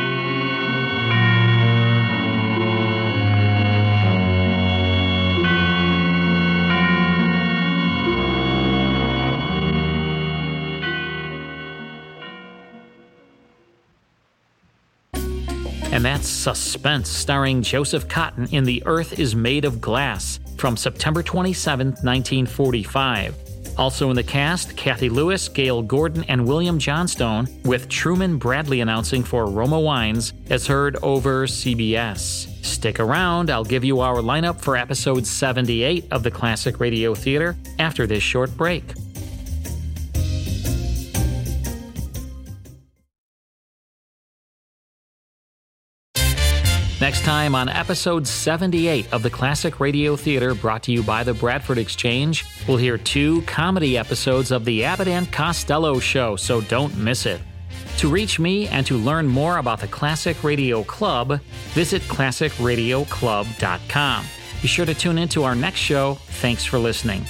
[15.98, 21.24] And that's Suspense, starring Joseph Cotten in The Earth is Made of Glass from September
[21.24, 23.34] 27, 1945.
[23.76, 29.24] Also in the cast, Cathy Lewis, Gale Gordon, and William Johnstone, with Truman Bradley announcing
[29.24, 32.46] for Roma Wines, as heard over CBS.
[32.64, 37.56] Stick around, I'll give you our lineup for episode 78 of the Classic Radio Theater
[37.80, 38.84] after this short break.
[47.08, 51.32] Next time on episode 78 of the Classic Radio Theater, brought to you by the
[51.32, 56.94] Bradford Exchange, we'll hear two comedy episodes of The Abbott and Costello Show, so don't
[56.98, 57.40] miss it.
[57.96, 61.40] To reach me and to learn more about the Classic Radio Club,
[61.72, 64.26] visit classicradioclub.com.
[64.60, 66.16] Be sure to tune in to our next show.
[66.42, 67.24] Thanks for listening.